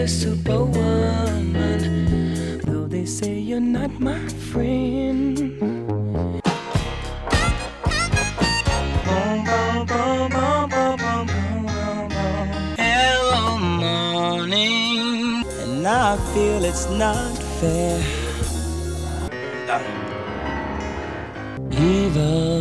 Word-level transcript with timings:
a 0.00 0.08
superwoman. 0.08 1.82
Though 2.64 2.86
they 2.86 3.04
say 3.04 3.38
you're 3.38 3.60
not 3.60 3.90
my 4.00 4.18
friend. 4.50 5.38
Hello, 12.78 13.58
morning. 13.58 15.44
And 15.62 15.86
I 15.86 16.16
feel 16.32 16.64
it's 16.64 16.88
not 16.88 17.36
fair. 17.60 18.00
You. 21.70 22.59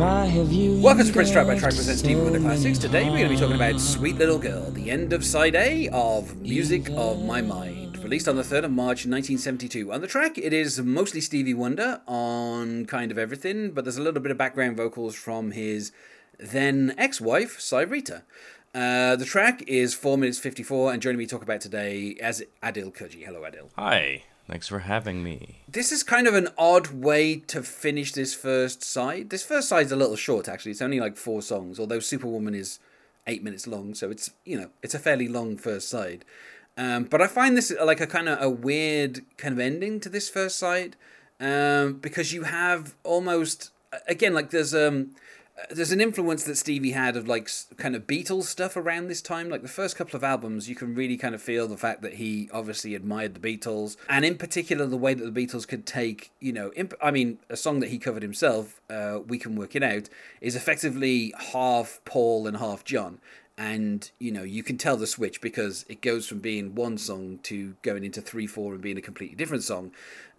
Welcome 0.00 1.04
to 1.04 1.12
Prince 1.12 1.30
Track 1.30 1.46
by 1.46 1.58
Track 1.58 1.74
presents 1.74 2.00
Stevie 2.00 2.22
Wonder 2.22 2.40
Classics. 2.40 2.78
Today 2.78 3.04
we're 3.04 3.18
going 3.18 3.24
to 3.24 3.34
be 3.34 3.36
talking 3.36 3.54
about 3.54 3.78
Sweet 3.78 4.16
Little 4.16 4.38
Girl, 4.38 4.70
the 4.70 4.90
end 4.90 5.12
of 5.12 5.22
side 5.22 5.54
A 5.54 5.90
of 5.92 6.40
Music 6.40 6.88
of 6.96 7.22
My 7.22 7.42
Mind, 7.42 8.02
released 8.02 8.26
on 8.26 8.36
the 8.36 8.42
3rd 8.42 8.64
of 8.64 8.70
March 8.70 9.04
1972. 9.04 9.92
On 9.92 10.00
the 10.00 10.06
track, 10.06 10.38
it 10.38 10.54
is 10.54 10.80
mostly 10.80 11.20
Stevie 11.20 11.52
Wonder 11.52 12.00
on 12.08 12.86
kind 12.86 13.10
of 13.10 13.18
everything, 13.18 13.72
but 13.72 13.84
there's 13.84 13.98
a 13.98 14.02
little 14.02 14.22
bit 14.22 14.32
of 14.32 14.38
background 14.38 14.78
vocals 14.78 15.14
from 15.14 15.50
his 15.50 15.92
then 16.38 16.94
ex 16.96 17.20
wife, 17.20 17.58
Syreeta. 17.58 18.22
Uh, 18.74 19.16
the 19.16 19.26
track 19.26 19.62
is 19.66 19.92
4 19.92 20.16
minutes 20.16 20.38
54, 20.38 20.94
and 20.94 21.02
joining 21.02 21.18
me 21.18 21.26
to 21.26 21.30
talk 21.30 21.42
about 21.42 21.60
today 21.60 22.16
as 22.22 22.42
Adil 22.62 22.90
Kuji. 22.90 23.26
Hello, 23.26 23.42
Adil. 23.42 23.68
Hi, 23.76 24.22
thanks 24.50 24.66
for 24.66 24.80
having 24.80 25.22
me. 25.22 25.60
This 25.68 25.92
is 25.92 26.02
kind 26.02 26.26
of 26.26 26.34
an 26.34 26.48
odd 26.58 26.88
way 26.88 27.36
to 27.36 27.62
finish 27.62 28.12
this 28.12 28.34
first 28.34 28.82
side. 28.82 29.30
This 29.30 29.44
first 29.44 29.68
side's 29.68 29.92
a 29.92 29.96
little 29.96 30.16
short, 30.16 30.48
actually. 30.48 30.72
It's 30.72 30.82
only 30.82 30.98
like 30.98 31.16
four 31.16 31.40
songs, 31.40 31.78
although 31.78 32.00
Superwoman 32.00 32.56
is 32.56 32.80
eight 33.28 33.44
minutes 33.44 33.68
long, 33.68 33.94
so 33.94 34.10
it's 34.10 34.30
you 34.44 34.58
know 34.58 34.70
it's 34.82 34.94
a 34.94 34.98
fairly 34.98 35.28
long 35.28 35.56
first 35.56 35.88
side. 35.88 36.24
Um, 36.76 37.04
but 37.04 37.22
I 37.22 37.28
find 37.28 37.56
this 37.56 37.72
like 37.82 38.00
a 38.00 38.06
kind 38.06 38.28
of 38.28 38.42
a 38.42 38.50
weird 38.50 39.20
kind 39.36 39.54
of 39.54 39.60
ending 39.60 40.00
to 40.00 40.08
this 40.08 40.28
first 40.28 40.58
side 40.58 40.96
um, 41.38 41.94
because 41.94 42.32
you 42.32 42.42
have 42.42 42.94
almost 43.04 43.70
again 44.08 44.34
like 44.34 44.50
there's 44.50 44.74
um 44.74 45.10
there's 45.68 45.92
an 45.92 46.00
influence 46.00 46.44
that 46.44 46.56
Stevie 46.56 46.92
had 46.92 47.16
of 47.16 47.28
like 47.28 47.50
kind 47.76 47.94
of 47.94 48.06
Beatles 48.06 48.44
stuff 48.44 48.76
around 48.76 49.08
this 49.08 49.20
time. 49.20 49.48
Like 49.48 49.62
the 49.62 49.68
first 49.68 49.96
couple 49.96 50.16
of 50.16 50.24
albums, 50.24 50.68
you 50.68 50.74
can 50.74 50.94
really 50.94 51.16
kind 51.16 51.34
of 51.34 51.42
feel 51.42 51.68
the 51.68 51.76
fact 51.76 52.02
that 52.02 52.14
he 52.14 52.48
obviously 52.52 52.94
admired 52.94 53.34
the 53.34 53.40
Beatles, 53.40 53.96
and 54.08 54.24
in 54.24 54.36
particular 54.36 54.86
the 54.86 54.96
way 54.96 55.14
that 55.14 55.32
the 55.32 55.46
Beatles 55.46 55.66
could 55.66 55.86
take, 55.86 56.32
you 56.40 56.52
know, 56.52 56.72
imp- 56.76 56.94
I 57.02 57.10
mean, 57.10 57.38
a 57.48 57.56
song 57.56 57.80
that 57.80 57.90
he 57.90 57.98
covered 57.98 58.22
himself, 58.22 58.80
uh, 58.88 59.20
"We 59.26 59.38
Can 59.38 59.56
Work 59.56 59.76
It 59.76 59.82
Out," 59.82 60.08
is 60.40 60.56
effectively 60.56 61.34
half 61.52 62.00
Paul 62.04 62.46
and 62.46 62.56
half 62.56 62.84
John. 62.84 63.18
And 63.58 64.10
you 64.18 64.32
know 64.32 64.42
you 64.42 64.62
can 64.62 64.78
tell 64.78 64.96
the 64.96 65.06
switch 65.06 65.42
because 65.42 65.84
it 65.88 66.00
goes 66.00 66.26
from 66.26 66.38
being 66.38 66.74
one 66.74 66.96
song 66.96 67.40
to 67.44 67.74
going 67.82 68.04
into 68.04 68.22
three, 68.22 68.46
four, 68.46 68.72
and 68.72 68.82
being 68.82 68.96
a 68.96 69.02
completely 69.02 69.36
different 69.36 69.64
song. 69.64 69.92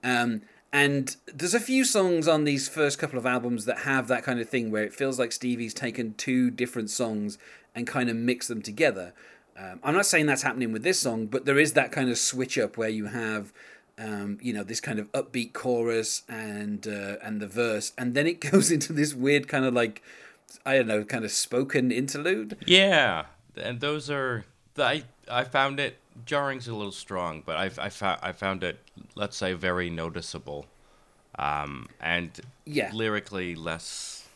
Um, 0.04 0.42
and 0.74 1.16
there's 1.26 1.54
a 1.54 1.60
few 1.60 1.84
songs 1.84 2.28
on 2.28 2.46
these 2.46 2.70
first 2.70 2.98
couple 2.98 3.20
of 3.20 3.26
albums 3.26 3.66
that 3.66 3.80
have 3.80 4.08
that 4.08 4.24
kind 4.24 4.40
of 4.40 4.50
thing 4.50 4.72
where 4.72 4.84
it 4.84 4.94
feels 4.94 5.20
like 5.20 5.32
Stevie's 5.32 5.74
taken 5.74 6.14
two 6.14 6.50
different 6.50 6.90
songs 6.90 7.38
and 7.76 7.86
kind 7.86 8.10
of 8.10 8.16
mixed 8.16 8.48
them 8.48 8.62
together. 8.62 9.14
Um, 9.58 9.80
I'm 9.84 9.94
not 9.94 10.06
saying 10.06 10.28
that's 10.28 10.44
happening 10.44 10.72
with 10.72 10.84
this 10.84 11.00
song, 11.00 11.28
but 11.28 11.46
there 11.46 11.60
is 11.60 11.74
that 11.74 11.92
kind 11.92 12.10
of 12.10 12.18
switch 12.18 12.58
up 12.58 12.78
where 12.78 12.90
you 12.90 13.08
have, 13.08 13.52
um, 13.98 14.38
you 14.42 14.54
know, 14.54 14.64
this 14.64 14.80
kind 14.80 14.98
of 14.98 15.12
upbeat 15.12 15.52
chorus 15.52 16.24
and 16.30 16.88
uh, 16.88 17.18
and 17.22 17.42
the 17.42 17.48
verse, 17.48 17.92
and 17.98 18.14
then 18.14 18.26
it 18.26 18.40
goes 18.52 18.72
into 18.72 18.94
this 18.94 19.14
weird 19.14 19.50
kind 19.50 19.66
of 19.66 19.74
like, 19.74 20.02
I 20.66 20.78
don't 20.78 20.88
know, 20.88 21.04
kind 21.04 21.26
of 21.26 21.32
spoken 21.32 21.92
interlude. 21.92 22.58
Yeah, 22.66 23.26
and 23.58 23.82
those 23.82 24.10
are 24.10 24.46
I 24.78 25.04
I 25.32 25.44
found 25.44 25.80
it 25.80 25.98
jarring's 26.26 26.68
a 26.68 26.74
little 26.76 26.92
strong, 26.92 27.42
but 27.46 27.56
I 27.58 27.86
I 27.86 27.90
found 27.90 28.20
I 28.22 28.32
found 28.32 28.64
it 28.64 28.80
let's 29.16 29.38
say 29.38 29.54
very 29.54 29.90
noticeable, 29.90 30.66
um, 31.40 31.88
and 32.00 32.40
Yeah. 32.66 32.92
lyrically 32.94 33.56
less 33.56 34.28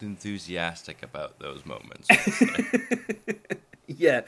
enthusiastic 0.00 1.02
about 1.02 1.38
those 1.38 1.64
moments. 1.64 2.08
Yeah, 3.90 4.20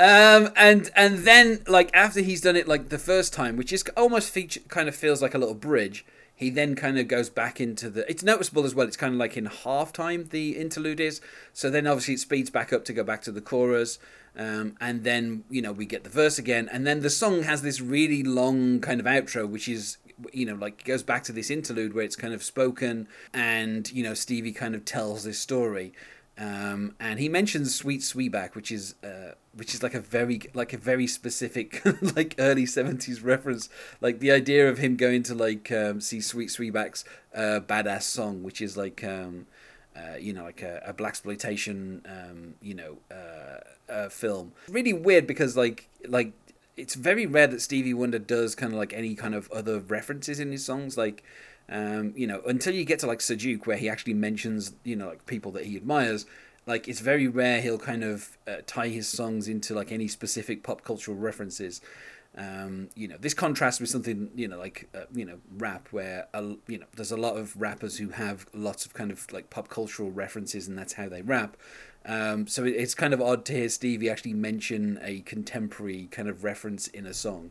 um, 0.00 0.50
and 0.56 0.90
and 0.96 1.18
then 1.20 1.60
like 1.68 1.88
after 1.94 2.20
he's 2.20 2.40
done 2.40 2.56
it 2.56 2.66
like 2.66 2.88
the 2.88 2.98
first 2.98 3.32
time, 3.32 3.56
which 3.56 3.72
is 3.72 3.84
almost 3.96 4.28
feature 4.28 4.58
kind 4.66 4.88
of 4.88 4.96
feels 4.96 5.22
like 5.22 5.34
a 5.34 5.38
little 5.38 5.54
bridge. 5.54 6.04
He 6.34 6.50
then 6.50 6.74
kind 6.74 6.98
of 6.98 7.06
goes 7.06 7.30
back 7.30 7.60
into 7.60 7.88
the. 7.90 8.10
It's 8.10 8.24
noticeable 8.24 8.64
as 8.64 8.74
well. 8.74 8.88
It's 8.88 8.96
kind 8.96 9.14
of 9.14 9.20
like 9.20 9.36
in 9.36 9.46
half 9.46 9.92
time 9.92 10.26
the 10.30 10.56
interlude 10.58 10.98
is. 10.98 11.20
So 11.52 11.70
then 11.70 11.86
obviously 11.86 12.14
it 12.14 12.20
speeds 12.20 12.50
back 12.50 12.72
up 12.72 12.84
to 12.86 12.92
go 12.92 13.04
back 13.04 13.22
to 13.22 13.30
the 13.30 13.40
chorus, 13.40 14.00
um, 14.36 14.76
and 14.80 15.04
then 15.04 15.44
you 15.48 15.62
know 15.62 15.72
we 15.72 15.86
get 15.86 16.04
the 16.04 16.10
verse 16.10 16.38
again, 16.38 16.68
and 16.72 16.86
then 16.86 17.00
the 17.00 17.10
song 17.10 17.42
has 17.42 17.62
this 17.62 17.80
really 17.80 18.22
long 18.22 18.80
kind 18.80 19.00
of 19.00 19.06
outro, 19.06 19.48
which 19.48 19.68
is 19.68 19.98
you 20.32 20.46
know 20.46 20.54
like 20.54 20.84
goes 20.84 21.02
back 21.02 21.24
to 21.24 21.32
this 21.32 21.50
interlude 21.50 21.94
where 21.94 22.04
it's 22.04 22.16
kind 22.16 22.34
of 22.34 22.42
spoken, 22.42 23.08
and 23.32 23.90
you 23.92 24.02
know 24.02 24.14
Stevie 24.14 24.52
kind 24.52 24.74
of 24.74 24.84
tells 24.84 25.24
this 25.24 25.38
story. 25.38 25.92
Um, 26.36 26.96
and 26.98 27.20
he 27.20 27.28
mentions 27.28 27.74
Sweet 27.76 28.00
Sweetback, 28.00 28.56
which 28.56 28.72
is 28.72 28.96
uh, 29.04 29.34
which 29.54 29.72
is 29.72 29.84
like 29.84 29.94
a 29.94 30.00
very 30.00 30.40
like 30.52 30.72
a 30.72 30.78
very 30.78 31.06
specific 31.06 31.80
like 32.16 32.34
early 32.38 32.66
seventies 32.66 33.22
reference, 33.22 33.68
like 34.00 34.18
the 34.18 34.32
idea 34.32 34.68
of 34.68 34.78
him 34.78 34.96
going 34.96 35.22
to 35.24 35.34
like 35.34 35.70
um, 35.70 36.00
see 36.00 36.20
Sweet 36.20 36.48
Sweetback's 36.48 37.04
uh, 37.34 37.60
badass 37.60 38.02
song, 38.02 38.42
which 38.42 38.60
is 38.60 38.76
like 38.76 39.04
um, 39.04 39.46
uh, 39.96 40.16
you 40.18 40.32
know 40.32 40.44
like 40.44 40.62
a, 40.62 40.82
a 40.86 40.94
blaxploitation 40.94 42.00
um, 42.06 42.54
you 42.60 42.74
know 42.74 42.98
uh, 43.10 43.92
uh, 43.92 44.08
film. 44.08 44.52
Really 44.68 44.92
weird 44.92 45.26
because 45.26 45.56
like 45.56 45.88
like 46.06 46.32
it's 46.76 46.94
very 46.94 47.26
rare 47.26 47.46
that 47.46 47.60
Stevie 47.60 47.94
Wonder 47.94 48.18
does 48.18 48.54
kind 48.54 48.72
of 48.72 48.78
like 48.78 48.92
any 48.92 49.14
kind 49.14 49.34
of 49.34 49.50
other 49.52 49.78
references 49.78 50.40
in 50.40 50.50
his 50.50 50.64
songs, 50.64 50.96
like 50.96 51.22
um, 51.68 52.12
you 52.16 52.26
know, 52.26 52.42
until 52.46 52.74
you 52.74 52.84
get 52.84 52.98
to 53.00 53.06
like 53.06 53.20
Sir 53.20 53.36
Duke, 53.36 53.66
where 53.66 53.76
he 53.76 53.88
actually 53.88 54.14
mentions, 54.14 54.72
you 54.84 54.96
know, 54.96 55.08
like 55.08 55.26
people 55.26 55.52
that 55.52 55.64
he 55.64 55.76
admires. 55.76 56.26
Like 56.66 56.88
it's 56.88 57.00
very 57.00 57.28
rare 57.28 57.60
he'll 57.60 57.78
kind 57.78 58.02
of 58.02 58.38
uh, 58.46 58.56
tie 58.66 58.88
his 58.88 59.06
songs 59.06 59.48
into 59.48 59.74
like 59.74 59.92
any 59.92 60.08
specific 60.08 60.62
pop 60.62 60.82
cultural 60.82 61.16
references. 61.16 61.80
Um, 62.36 62.88
you 62.96 63.06
know, 63.06 63.16
this 63.18 63.34
contrasts 63.34 63.80
with 63.80 63.90
something 63.90 64.30
you 64.34 64.48
know 64.48 64.58
like 64.58 64.88
uh, 64.94 65.04
you 65.14 65.24
know 65.24 65.38
rap, 65.56 65.88
where 65.90 66.28
uh, 66.34 66.54
you 66.66 66.78
know 66.78 66.86
there's 66.96 67.12
a 67.12 67.16
lot 67.16 67.36
of 67.36 67.56
rappers 67.60 67.98
who 67.98 68.10
have 68.10 68.46
lots 68.52 68.84
of 68.86 68.94
kind 68.94 69.10
of 69.10 69.30
like 69.32 69.50
pop 69.50 69.68
cultural 69.68 70.10
references, 70.10 70.66
and 70.68 70.76
that's 70.76 70.94
how 70.94 71.08
they 71.08 71.22
rap. 71.22 71.56
Um, 72.06 72.46
so 72.46 72.64
it, 72.64 72.70
it's 72.70 72.94
kind 72.94 73.14
of 73.14 73.20
odd 73.20 73.44
to 73.46 73.52
hear 73.52 73.68
Stevie 73.68 74.10
actually 74.10 74.34
mention 74.34 74.98
a 75.02 75.20
contemporary 75.20 76.08
kind 76.10 76.28
of 76.28 76.44
reference 76.44 76.86
in 76.88 77.06
a 77.06 77.14
song 77.14 77.50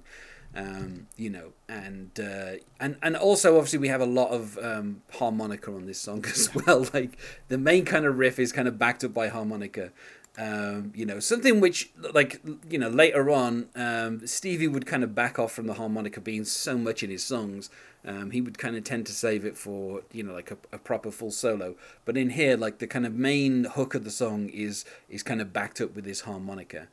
um, 0.55 1.07
you 1.17 1.29
know, 1.29 1.53
and 1.67 2.11
uh, 2.19 2.57
and 2.79 2.97
and 3.01 3.15
also 3.15 3.57
obviously 3.57 3.79
we 3.79 3.87
have 3.87 4.01
a 4.01 4.05
lot 4.05 4.29
of 4.29 4.57
um, 4.59 5.01
harmonica 5.13 5.71
on 5.73 5.85
this 5.85 5.99
song 5.99 6.23
as 6.31 6.53
well. 6.53 6.85
Like 6.93 7.17
the 7.47 7.57
main 7.57 7.85
kind 7.85 8.05
of 8.05 8.17
riff 8.17 8.39
is 8.39 8.51
kind 8.51 8.67
of 8.67 8.77
backed 8.77 9.03
up 9.03 9.13
by 9.13 9.29
harmonica. 9.29 9.91
Um, 10.35 10.91
you 10.95 11.05
know, 11.05 11.19
something 11.19 11.59
which 11.59 11.91
like 12.13 12.41
you 12.69 12.79
know 12.79 12.89
later 12.89 13.29
on, 13.29 13.69
um, 13.75 14.25
Stevie 14.25 14.67
would 14.67 14.87
kind 14.87 15.03
of 15.03 15.13
back 15.13 15.37
off 15.37 15.51
from 15.51 15.67
the 15.67 15.75
harmonica 15.75 16.19
being 16.19 16.43
so 16.43 16.77
much 16.77 17.03
in 17.03 17.09
his 17.11 17.23
songs. 17.23 17.69
Um, 18.05 18.31
he 18.31 18.41
would 18.41 18.57
kind 18.57 18.75
of 18.75 18.83
tend 18.83 19.05
to 19.05 19.13
save 19.13 19.45
it 19.45 19.55
for 19.55 20.01
you 20.11 20.23
know 20.23 20.33
like 20.33 20.49
a, 20.49 20.57
a 20.71 20.77
proper 20.79 21.11
full 21.11 21.31
solo. 21.31 21.75
But 22.03 22.17
in 22.17 22.31
here, 22.31 22.57
like 22.57 22.79
the 22.79 22.87
kind 22.87 23.05
of 23.05 23.13
main 23.13 23.65
hook 23.65 23.93
of 23.93 24.03
the 24.03 24.11
song 24.11 24.49
is 24.49 24.85
is 25.07 25.21
kind 25.21 25.39
of 25.39 25.53
backed 25.53 25.79
up 25.79 25.95
with 25.95 26.03
this 26.05 26.21
harmonica 26.21 26.87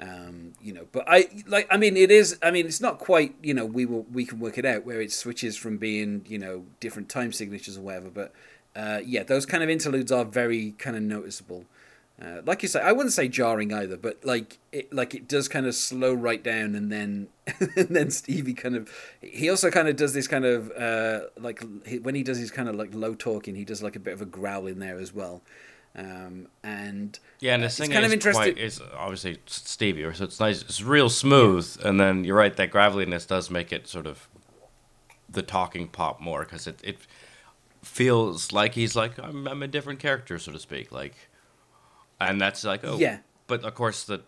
um, 0.00 0.52
you 0.60 0.72
know 0.72 0.86
but 0.90 1.04
i 1.06 1.28
like 1.46 1.66
i 1.70 1.76
mean 1.76 1.96
it 1.96 2.10
is 2.10 2.38
i 2.42 2.50
mean 2.50 2.66
it's 2.66 2.80
not 2.80 2.98
quite 2.98 3.34
you 3.42 3.52
know 3.52 3.64
we 3.64 3.84
will 3.84 4.06
we 4.12 4.24
can 4.24 4.40
work 4.40 4.56
it 4.58 4.64
out 4.64 4.84
where 4.84 5.00
it 5.00 5.12
switches 5.12 5.56
from 5.56 5.76
being 5.76 6.24
you 6.26 6.38
know 6.38 6.64
different 6.80 7.08
time 7.08 7.32
signatures 7.32 7.76
or 7.76 7.82
whatever 7.82 8.08
but 8.08 8.32
uh, 8.74 9.00
yeah 9.04 9.22
those 9.22 9.44
kind 9.44 9.62
of 9.62 9.68
interludes 9.68 10.10
are 10.10 10.24
very 10.24 10.72
kind 10.72 10.96
of 10.96 11.02
noticeable 11.02 11.66
uh, 12.22 12.40
like 12.44 12.62
you 12.62 12.68
say 12.68 12.80
i 12.80 12.92
wouldn't 12.92 13.12
say 13.12 13.26
jarring 13.28 13.72
either 13.72 13.96
but 13.96 14.24
like 14.24 14.58
it 14.70 14.92
like 14.92 15.14
it 15.14 15.26
does 15.26 15.48
kind 15.48 15.66
of 15.66 15.74
slow 15.74 16.12
right 16.14 16.42
down 16.42 16.74
and 16.74 16.92
then 16.92 17.28
and 17.76 17.88
then 17.88 18.10
stevie 18.10 18.54
kind 18.54 18.76
of 18.76 18.88
he 19.20 19.50
also 19.50 19.70
kind 19.70 19.88
of 19.88 19.96
does 19.96 20.14
this 20.14 20.28
kind 20.28 20.44
of 20.44 20.70
uh, 20.72 21.20
like 21.38 21.62
he, 21.86 21.98
when 21.98 22.14
he 22.14 22.22
does 22.22 22.38
his 22.38 22.50
kind 22.50 22.68
of 22.68 22.74
like 22.74 22.94
low 22.94 23.14
talking 23.14 23.54
he 23.54 23.64
does 23.64 23.82
like 23.82 23.96
a 23.96 24.00
bit 24.00 24.14
of 24.14 24.22
a 24.22 24.26
growl 24.26 24.66
in 24.66 24.78
there 24.78 24.98
as 24.98 25.12
well 25.12 25.42
um, 25.94 26.48
and 26.62 27.18
Yeah, 27.40 27.54
and 27.54 27.62
uh, 27.62 27.64
the 27.64 27.66
it's 27.66 27.76
singing 27.76 27.92
kind 27.92 28.04
of 28.04 28.10
is 28.10 28.14
interesting 28.14 28.54
quite 28.54 28.58
is 28.58 28.80
obviously 28.96 29.38
Stevie, 29.46 30.10
so 30.14 30.24
it's 30.24 30.40
nice. 30.40 30.62
It's 30.62 30.82
real 30.82 31.10
smooth, 31.10 31.76
and 31.84 32.00
then 32.00 32.24
you're 32.24 32.36
right. 32.36 32.54
That 32.56 32.70
graveliness 32.70 33.26
does 33.26 33.50
make 33.50 33.72
it 33.72 33.86
sort 33.86 34.06
of 34.06 34.28
the 35.28 35.42
talking 35.42 35.88
pop 35.88 36.20
more 36.20 36.44
because 36.44 36.66
it 36.66 36.80
it 36.82 36.98
feels 37.82 38.52
like 38.52 38.74
he's 38.74 38.96
like 38.96 39.18
I'm 39.18 39.46
I'm 39.46 39.62
a 39.62 39.68
different 39.68 39.98
character, 39.98 40.38
so 40.38 40.52
to 40.52 40.58
speak. 40.58 40.92
Like, 40.92 41.14
and 42.28 42.40
that's 42.40 42.64
like 42.64 42.84
oh 42.84 42.98
Yeah. 42.98 43.18
But 43.46 43.64
of 43.64 43.74
course 43.74 44.04
the 44.04 44.22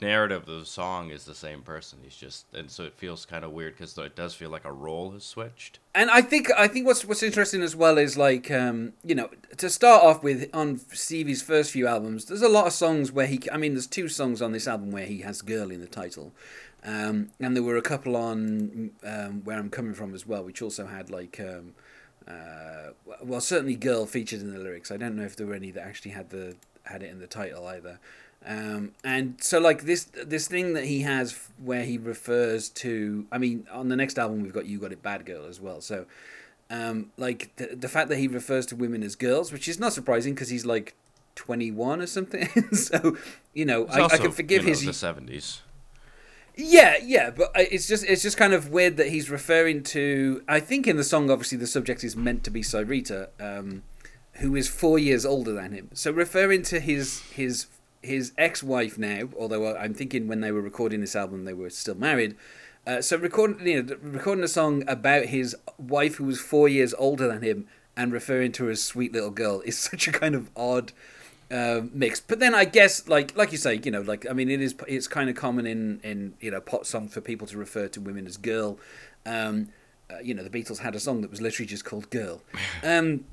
narrative 0.00 0.48
of 0.48 0.60
the 0.60 0.66
song 0.66 1.10
is 1.10 1.24
the 1.24 1.34
same 1.34 1.62
person. 1.62 1.98
He's 2.02 2.16
just, 2.16 2.46
and 2.52 2.70
so 2.70 2.84
it 2.84 2.94
feels 2.94 3.24
kind 3.24 3.44
of 3.44 3.52
weird 3.52 3.74
because 3.74 3.96
it 3.96 4.16
does 4.16 4.34
feel 4.34 4.50
like 4.50 4.64
a 4.64 4.72
role 4.72 5.10
has 5.12 5.24
switched. 5.24 5.78
And 5.94 6.10
I 6.10 6.20
think 6.20 6.50
I 6.56 6.68
think 6.68 6.86
what's 6.86 7.04
what's 7.04 7.22
interesting 7.22 7.62
as 7.62 7.74
well 7.74 7.98
is 7.98 8.18
like 8.18 8.50
um, 8.50 8.92
you 9.04 9.14
know 9.14 9.30
to 9.56 9.70
start 9.70 10.02
off 10.04 10.22
with 10.22 10.48
on 10.52 10.78
Stevie's 10.92 11.42
first 11.42 11.70
few 11.70 11.86
albums, 11.86 12.26
there's 12.26 12.42
a 12.42 12.48
lot 12.48 12.66
of 12.66 12.72
songs 12.72 13.12
where 13.12 13.26
he. 13.26 13.40
I 13.52 13.56
mean, 13.56 13.74
there's 13.74 13.86
two 13.86 14.08
songs 14.08 14.42
on 14.42 14.52
this 14.52 14.68
album 14.68 14.90
where 14.90 15.06
he 15.06 15.18
has 15.18 15.42
"girl" 15.42 15.70
in 15.70 15.80
the 15.80 15.86
title, 15.86 16.32
um, 16.84 17.30
and 17.40 17.56
there 17.56 17.62
were 17.62 17.76
a 17.76 17.82
couple 17.82 18.16
on 18.16 18.90
um, 19.04 19.44
"Where 19.44 19.58
I'm 19.58 19.70
Coming 19.70 19.94
From" 19.94 20.14
as 20.14 20.26
well, 20.26 20.44
which 20.44 20.62
also 20.62 20.86
had 20.86 21.10
like. 21.10 21.40
Um, 21.40 21.74
uh, 22.26 22.92
well, 23.22 23.42
certainly 23.42 23.76
"girl" 23.76 24.06
featured 24.06 24.40
in 24.40 24.50
the 24.50 24.58
lyrics. 24.58 24.90
I 24.90 24.96
don't 24.96 25.14
know 25.14 25.24
if 25.24 25.36
there 25.36 25.46
were 25.46 25.54
any 25.54 25.70
that 25.72 25.86
actually 25.86 26.12
had 26.12 26.30
the 26.30 26.56
had 26.84 27.02
it 27.02 27.10
in 27.10 27.18
the 27.18 27.26
title 27.26 27.66
either. 27.66 27.98
Um, 28.46 28.92
and 29.02 29.36
so 29.40 29.58
like 29.58 29.84
this 29.84 30.04
this 30.04 30.46
thing 30.48 30.74
that 30.74 30.84
he 30.84 31.00
has 31.00 31.48
where 31.62 31.82
he 31.82 31.96
refers 31.96 32.68
to 32.70 33.26
I 33.32 33.38
mean 33.38 33.66
on 33.72 33.88
the 33.88 33.96
next 33.96 34.18
album 34.18 34.42
we've 34.42 34.52
got 34.52 34.66
you 34.66 34.78
got 34.78 34.92
it 34.92 35.02
bad 35.02 35.24
girl 35.24 35.46
as 35.46 35.62
well 35.62 35.80
so 35.80 36.04
um, 36.68 37.10
like 37.16 37.56
the, 37.56 37.74
the 37.74 37.88
fact 37.88 38.10
that 38.10 38.18
he 38.18 38.28
refers 38.28 38.66
to 38.66 38.76
women 38.76 39.02
as 39.02 39.16
girls 39.16 39.50
which 39.50 39.66
is 39.66 39.80
not 39.80 39.94
surprising 39.94 40.34
because 40.34 40.50
he's 40.50 40.66
like 40.66 40.94
21 41.36 42.02
or 42.02 42.06
something 42.06 42.48
so 42.74 43.16
you 43.54 43.64
know 43.64 43.86
I, 43.86 44.00
also, 44.00 44.16
I, 44.16 44.18
can 44.18 44.32
forgive 44.32 44.62
you 44.64 44.68
know, 44.68 44.72
his 44.72 44.84
the 44.84 44.92
seventies. 44.92 45.62
yeah 46.54 46.96
yeah 47.02 47.30
but 47.30 47.50
it's 47.54 47.86
just 47.86 48.04
it's 48.04 48.22
just 48.22 48.36
kind 48.36 48.52
of 48.52 48.68
weird 48.68 48.98
that 48.98 49.08
he's 49.08 49.30
referring 49.30 49.82
to 49.84 50.42
I 50.46 50.60
think 50.60 50.86
in 50.86 50.98
the 50.98 51.04
song 51.04 51.30
obviously 51.30 51.56
the 51.56 51.66
subject 51.66 52.04
is 52.04 52.14
meant 52.14 52.44
to 52.44 52.50
be 52.50 52.60
Syreeta 52.60 53.28
um, 53.40 53.84
who 54.38 54.56
is 54.56 54.68
four 54.68 54.98
years 54.98 55.24
older 55.24 55.52
than 55.52 55.72
him 55.72 55.88
so 55.94 56.10
referring 56.10 56.62
to 56.62 56.80
his 56.80 57.20
his 57.32 57.66
his 58.04 58.32
ex-wife 58.36 58.98
now, 58.98 59.28
although 59.38 59.76
I'm 59.76 59.94
thinking 59.94 60.28
when 60.28 60.40
they 60.40 60.52
were 60.52 60.60
recording 60.60 61.00
this 61.00 61.16
album 61.16 61.44
they 61.44 61.54
were 61.54 61.70
still 61.70 61.94
married. 61.94 62.36
Uh, 62.86 63.00
so 63.00 63.16
recording 63.16 63.66
you 63.66 63.82
know, 63.82 63.96
recording 64.02 64.44
a 64.44 64.48
song 64.48 64.84
about 64.86 65.26
his 65.26 65.56
wife 65.78 66.16
who 66.16 66.24
was 66.24 66.40
four 66.40 66.68
years 66.68 66.94
older 66.98 67.26
than 67.26 67.42
him 67.42 67.66
and 67.96 68.12
referring 68.12 68.52
to 68.52 68.64
her 68.66 68.70
as 68.70 68.82
sweet 68.82 69.12
little 69.12 69.30
girl 69.30 69.60
is 69.62 69.78
such 69.90 70.06
a 70.06 70.12
kind 70.12 70.34
of 70.34 70.50
odd 70.54 70.92
uh, 71.50 71.82
mix. 71.92 72.20
But 72.20 72.40
then 72.40 72.54
I 72.54 72.64
guess 72.66 73.08
like 73.08 73.36
like 73.36 73.52
you 73.52 73.58
say, 73.58 73.80
you 73.82 73.90
know, 73.90 74.02
like 74.02 74.28
I 74.28 74.32
mean, 74.34 74.50
it 74.50 74.60
is 74.60 74.74
it's 74.86 75.08
kind 75.08 75.30
of 75.30 75.36
common 75.36 75.66
in 75.66 76.00
in 76.02 76.34
you 76.40 76.50
know 76.50 76.60
pop 76.60 76.84
songs 76.84 77.14
for 77.14 77.20
people 77.20 77.46
to 77.48 77.56
refer 77.56 77.88
to 77.88 78.00
women 78.00 78.26
as 78.26 78.36
girl. 78.36 78.78
Um, 79.26 79.70
uh, 80.10 80.18
you 80.22 80.34
know, 80.34 80.42
the 80.42 80.50
Beatles 80.50 80.78
had 80.78 80.94
a 80.94 81.00
song 81.00 81.22
that 81.22 81.30
was 81.30 81.40
literally 81.40 81.66
just 81.66 81.84
called 81.84 82.10
"Girl." 82.10 82.42
Um, 82.82 83.24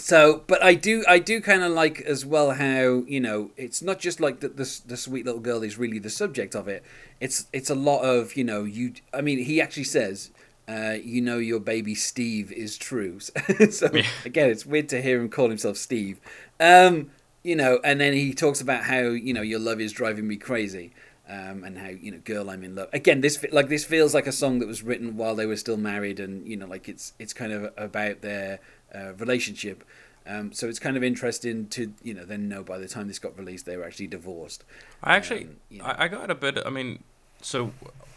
so 0.00 0.44
but 0.46 0.62
i 0.62 0.74
do 0.74 1.04
i 1.08 1.18
do 1.18 1.40
kind 1.40 1.62
of 1.62 1.72
like 1.72 2.00
as 2.02 2.24
well 2.24 2.52
how 2.52 3.02
you 3.08 3.20
know 3.20 3.50
it's 3.56 3.82
not 3.82 3.98
just 3.98 4.20
like 4.20 4.40
that 4.40 4.56
the, 4.56 4.80
the 4.86 4.96
sweet 4.96 5.24
little 5.26 5.40
girl 5.40 5.62
is 5.62 5.76
really 5.76 5.98
the 5.98 6.10
subject 6.10 6.54
of 6.54 6.68
it. 6.68 6.84
It's 7.20 7.46
it's 7.52 7.68
a 7.70 7.74
lot 7.74 8.02
of 8.02 8.36
you 8.36 8.44
know 8.44 8.62
you 8.64 8.92
i 9.12 9.20
mean 9.20 9.38
he 9.40 9.60
actually 9.60 9.84
says 9.84 10.30
uh, 10.68 10.96
you 11.02 11.20
know 11.22 11.38
your 11.38 11.58
baby 11.60 11.94
steve 11.94 12.52
is 12.52 12.76
true. 12.78 13.18
So 13.70 13.90
Yeah. 13.92 14.06
again 14.24 14.50
it's 14.50 14.64
weird 14.66 14.88
to 14.90 15.02
hear 15.02 15.20
him 15.20 15.28
call 15.28 15.48
himself 15.48 15.76
steve. 15.76 16.20
Um 16.60 17.10
you 17.42 17.56
know 17.56 17.80
and 17.82 18.00
then 18.00 18.12
he 18.12 18.32
talks 18.34 18.60
about 18.60 18.84
how 18.84 19.00
you 19.00 19.32
know 19.32 19.42
your 19.42 19.58
love 19.58 19.80
is 19.80 19.92
driving 19.92 20.28
me 20.28 20.36
crazy 20.36 20.92
um, 21.28 21.62
and 21.64 21.76
how 21.78 21.88
you 21.88 22.10
know 22.10 22.18
girl 22.18 22.50
i'm 22.50 22.62
in 22.64 22.74
love. 22.74 22.88
Again 22.92 23.20
this 23.20 23.44
like 23.52 23.68
this 23.68 23.84
feels 23.84 24.14
like 24.14 24.26
a 24.26 24.32
song 24.32 24.58
that 24.60 24.68
was 24.68 24.82
written 24.82 25.16
while 25.16 25.34
they 25.34 25.46
were 25.46 25.56
still 25.56 25.76
married 25.76 26.20
and 26.20 26.46
you 26.46 26.56
know 26.56 26.66
like 26.66 26.88
it's 26.88 27.12
it's 27.18 27.32
kind 27.32 27.52
of 27.52 27.72
about 27.76 28.20
their 28.22 28.60
uh, 28.94 29.12
relationship 29.14 29.84
um, 30.26 30.52
so 30.52 30.68
it's 30.68 30.78
kind 30.78 30.96
of 30.96 31.02
interesting 31.02 31.68
to 31.68 31.92
you 32.02 32.12
know 32.14 32.24
then 32.24 32.48
know 32.48 32.62
by 32.62 32.78
the 32.78 32.88
time 32.88 33.08
this 33.08 33.18
got 33.18 33.36
released 33.38 33.66
they 33.66 33.76
were 33.76 33.84
actually 33.84 34.06
divorced 34.06 34.64
I 35.02 35.16
actually, 35.16 35.44
Um, 35.44 35.56
you 35.70 35.78
know. 35.78 35.84
I, 35.84 36.04
I 36.04 36.08
got 36.08 36.30
a 36.30 36.34
bit. 36.34 36.58
I 36.66 36.70
mean, 36.70 37.04
so 37.40 37.72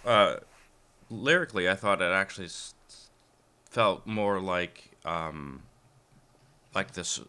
uh, 0.06 0.38
lyrically, 1.10 1.70
I 1.70 1.76
thought 1.76 2.02
it 2.02 2.12
actually 2.12 2.50
felt 3.70 4.06
more 4.06 4.40
like 4.40 4.92
um, 5.06 5.62
like 6.74 6.94
this, 6.94 7.20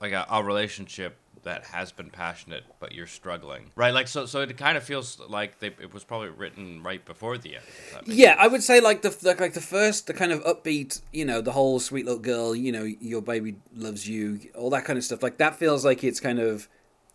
like 0.00 0.12
a, 0.12 0.26
a 0.30 0.42
relationship 0.42 1.16
that 1.44 1.64
has 1.64 1.92
been 1.92 2.10
passionate, 2.10 2.64
but 2.78 2.92
you're 2.92 3.06
struggling, 3.06 3.70
right? 3.74 3.92
Like 3.92 4.08
so, 4.08 4.26
so 4.26 4.40
it 4.40 4.56
kind 4.56 4.76
of 4.76 4.84
feels 4.84 5.20
like 5.28 5.58
they, 5.58 5.68
it 5.68 5.92
was 5.92 6.04
probably 6.04 6.28
written 6.28 6.82
right 6.82 7.04
before 7.04 7.38
the 7.38 7.56
end. 7.56 7.64
if 7.66 7.92
that 7.92 8.06
makes 8.06 8.18
Yeah, 8.18 8.36
I 8.38 8.46
would 8.46 8.62
say 8.62 8.80
like 8.80 9.02
the 9.02 9.16
like, 9.22 9.40
like 9.40 9.54
the 9.54 9.60
first 9.60 10.06
the 10.06 10.14
kind 10.14 10.32
of 10.32 10.42
upbeat, 10.44 11.02
you 11.12 11.24
know, 11.24 11.40
the 11.40 11.52
whole 11.52 11.80
sweet 11.80 12.04
little 12.06 12.20
girl, 12.20 12.54
you 12.54 12.72
know, 12.72 12.84
your 12.84 13.22
baby 13.22 13.56
loves 13.74 14.08
you, 14.08 14.40
all 14.54 14.70
that 14.70 14.84
kind 14.84 14.96
of 14.98 15.04
stuff. 15.04 15.22
Like 15.22 15.38
that 15.38 15.56
feels 15.56 15.84
like 15.84 16.04
it's 16.04 16.20
kind 16.20 16.38
of 16.38 16.68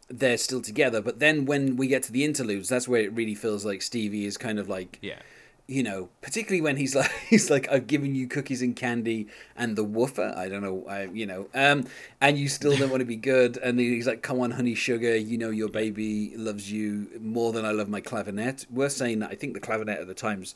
they're 0.10 0.38
still 0.38 0.62
together. 0.62 1.02
But 1.02 1.20
then 1.20 1.46
when 1.46 1.76
we 1.76 1.88
get 1.88 2.04
to 2.04 2.12
the 2.12 2.24
interludes, 2.24 2.70
that's 2.70 2.88
where 2.88 3.02
it 3.02 3.14
really 3.14 3.36
feels 3.36 3.66
like 3.66 3.82
Stevie 3.82 4.26
is 4.26 4.38
kind 4.38 4.60
of 4.60 4.70
like 4.70 5.00
Yeah. 5.02 5.20
You 5.68 5.84
know, 5.84 6.10
particularly 6.22 6.62
when 6.62 6.78
he's 6.78 6.96
like 7.02 7.12
he's 7.30 7.50
like 7.50 7.70
I've 7.70 7.88
given 7.88 8.16
you 8.16 8.28
cookies 8.28 8.62
and 8.62 8.76
candy 8.76 9.28
and 9.56 9.76
the 9.76 9.84
woofer. 9.84 10.34
I 10.36 10.50
don't 10.50 10.62
know, 10.62 10.86
I 10.88 11.04
you 11.06 11.26
know, 11.26 11.48
um, 11.54 11.86
and 12.22 12.38
you 12.38 12.50
still 12.50 12.76
don't 12.76 12.90
want 12.90 13.02
to 13.02 13.06
be 13.06 13.16
good. 13.16 13.58
And 13.58 13.80
he's 13.80 14.08
like, 14.08 14.22
come 14.22 14.40
on, 14.40 14.52
honey 14.52 14.76
sugar, 14.76 15.16
you 15.16 15.38
know 15.38 15.50
your 15.50 15.70
baby 15.70 16.36
loves 16.36 16.72
you 16.72 17.10
more 17.20 17.52
than 17.52 17.66
I 17.66 17.72
love 17.72 17.90
my 17.90 18.02
clavinet. 18.02 18.70
Worth 18.72 18.94
saying 18.94 19.20
that 19.20 19.32
I 19.32 19.36
think 19.36 19.54
the 19.54 19.60
clavinet 19.60 20.00
at 20.00 20.08
the 20.08 20.14
times 20.14 20.56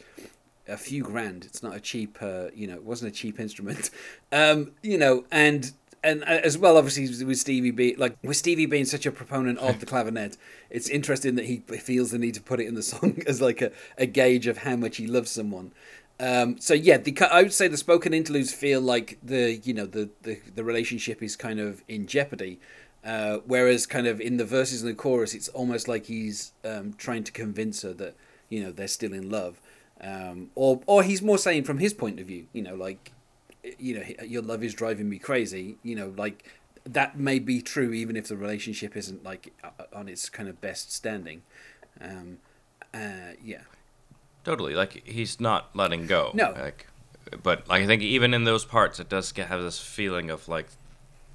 a 0.68 0.78
few 0.78 1.04
grand. 1.04 1.46
It's 1.46 1.63
not 1.63 1.75
a 1.75 1.80
cheap, 1.80 2.18
uh, 2.22 2.46
you 2.54 2.68
know, 2.68 2.75
it 2.75 2.84
wasn't 2.84 3.12
a 3.12 3.16
cheap 3.16 3.40
instrument, 3.40 3.90
um, 4.31 4.72
you 4.81 4.98
know, 4.98 5.25
and 5.31 5.72
and 6.03 6.24
uh, 6.24 6.39
as 6.44 6.57
well, 6.57 6.77
obviously 6.77 7.25
with 7.25 7.38
Stevie 7.38 7.71
being 7.71 7.98
like 7.98 8.18
with 8.24 8.38
Stevie 8.38 8.65
being 8.65 8.86
such 8.86 9.06
a 9.06 9.12
proponent 9.12 9.59
of 9.59 9.80
the 9.80 9.86
clavinet, 9.92 10.38
it's 10.69 10.89
interesting 10.89 11.36
that 11.36 11.45
he 11.45 11.57
feels 11.57 12.12
the 12.12 12.18
need 12.18 12.33
to 12.33 12.42
put 12.42 12.59
it 12.59 12.68
in 12.68 12.75
the 12.75 12.83
song 12.83 13.21
as 13.27 13.42
like 13.42 13.62
a, 13.62 13.71
a 13.98 14.06
gauge 14.06 14.48
of 14.48 14.59
how 14.59 14.75
much 14.75 14.98
he 14.98 15.07
loves 15.07 15.31
someone. 15.31 15.71
Um, 16.19 16.59
so 16.59 16.74
yeah, 16.74 16.98
the, 16.98 17.18
I 17.31 17.44
would 17.44 17.53
say 17.53 17.68
the 17.68 17.77
spoken 17.77 18.13
interludes 18.13 18.53
feel 18.53 18.81
like 18.81 19.18
the 19.24 19.56
you 19.63 19.74
know 19.74 19.86
the 19.86 20.09
the, 20.24 20.39
the 20.56 20.63
relationship 20.63 21.21
is 21.21 21.36
kind 21.36 21.59
of 21.59 21.83
in 21.88 22.07
jeopardy. 22.07 22.59
Uh, 23.03 23.39
whereas, 23.48 23.88
kind 23.88 24.06
of 24.06 24.21
in 24.21 24.38
the 24.38 24.45
verses 24.45 24.83
and 24.83 24.92
the 24.92 24.95
chorus, 24.95 25.33
it's 25.33 25.48
almost 25.50 25.88
like 25.88 26.06
he's 26.06 26.53
um, 26.63 26.94
trying 26.94 27.24
to 27.24 27.31
convince 27.31 27.81
her 27.81 27.94
that 27.94 28.15
you 28.48 28.62
know 28.62 28.71
they're 28.71 28.88
still 28.88 29.12
in 29.12 29.27
love, 29.27 29.59
um, 30.01 30.51
or 30.53 30.81
or 30.86 31.01
he's 31.01 31.19
more 31.19 31.39
saying 31.39 31.63
from 31.63 31.80
his 31.80 31.95
point 31.95 32.19
of 32.19 32.27
view, 32.27 32.45
you 32.53 32.62
know, 32.62 32.75
like 32.75 33.12
you 33.78 33.96
know, 33.96 34.25
your 34.25 34.42
love 34.42 34.63
is 34.63 34.74
driving 34.74 35.10
me 35.10 35.19
crazy. 35.19 35.78
You 35.84 35.96
know, 35.96 36.13
like 36.18 36.44
that 36.86 37.18
may 37.18 37.40
be 37.40 37.62
true 37.62 37.94
even 37.94 38.16
if 38.16 38.28
the 38.28 38.36
relationship 38.36 38.98
isn't 38.98 39.24
like 39.24 39.54
on 39.94 40.08
its 40.08 40.30
kind 40.30 40.50
of 40.50 40.62
best 40.62 40.92
standing. 40.92 41.44
Um, 42.00 42.40
uh, 42.94 43.34
yeah. 43.44 43.62
Totally. 44.44 44.74
Like 44.74 45.08
he's 45.08 45.40
not 45.40 45.75
letting 45.75 46.08
go. 46.08 46.31
No. 46.34 46.54
Like, 46.58 46.88
but 47.44 47.68
like 47.68 47.84
I 47.84 47.86
think 47.86 48.02
even 48.02 48.34
in 48.34 48.44
those 48.44 48.66
parts, 48.66 49.00
it 49.00 49.10
does 49.10 49.31
get, 49.31 49.48
have 49.48 49.62
this 49.62 49.80
feeling 49.80 50.30
of 50.30 50.48
like 50.48 50.68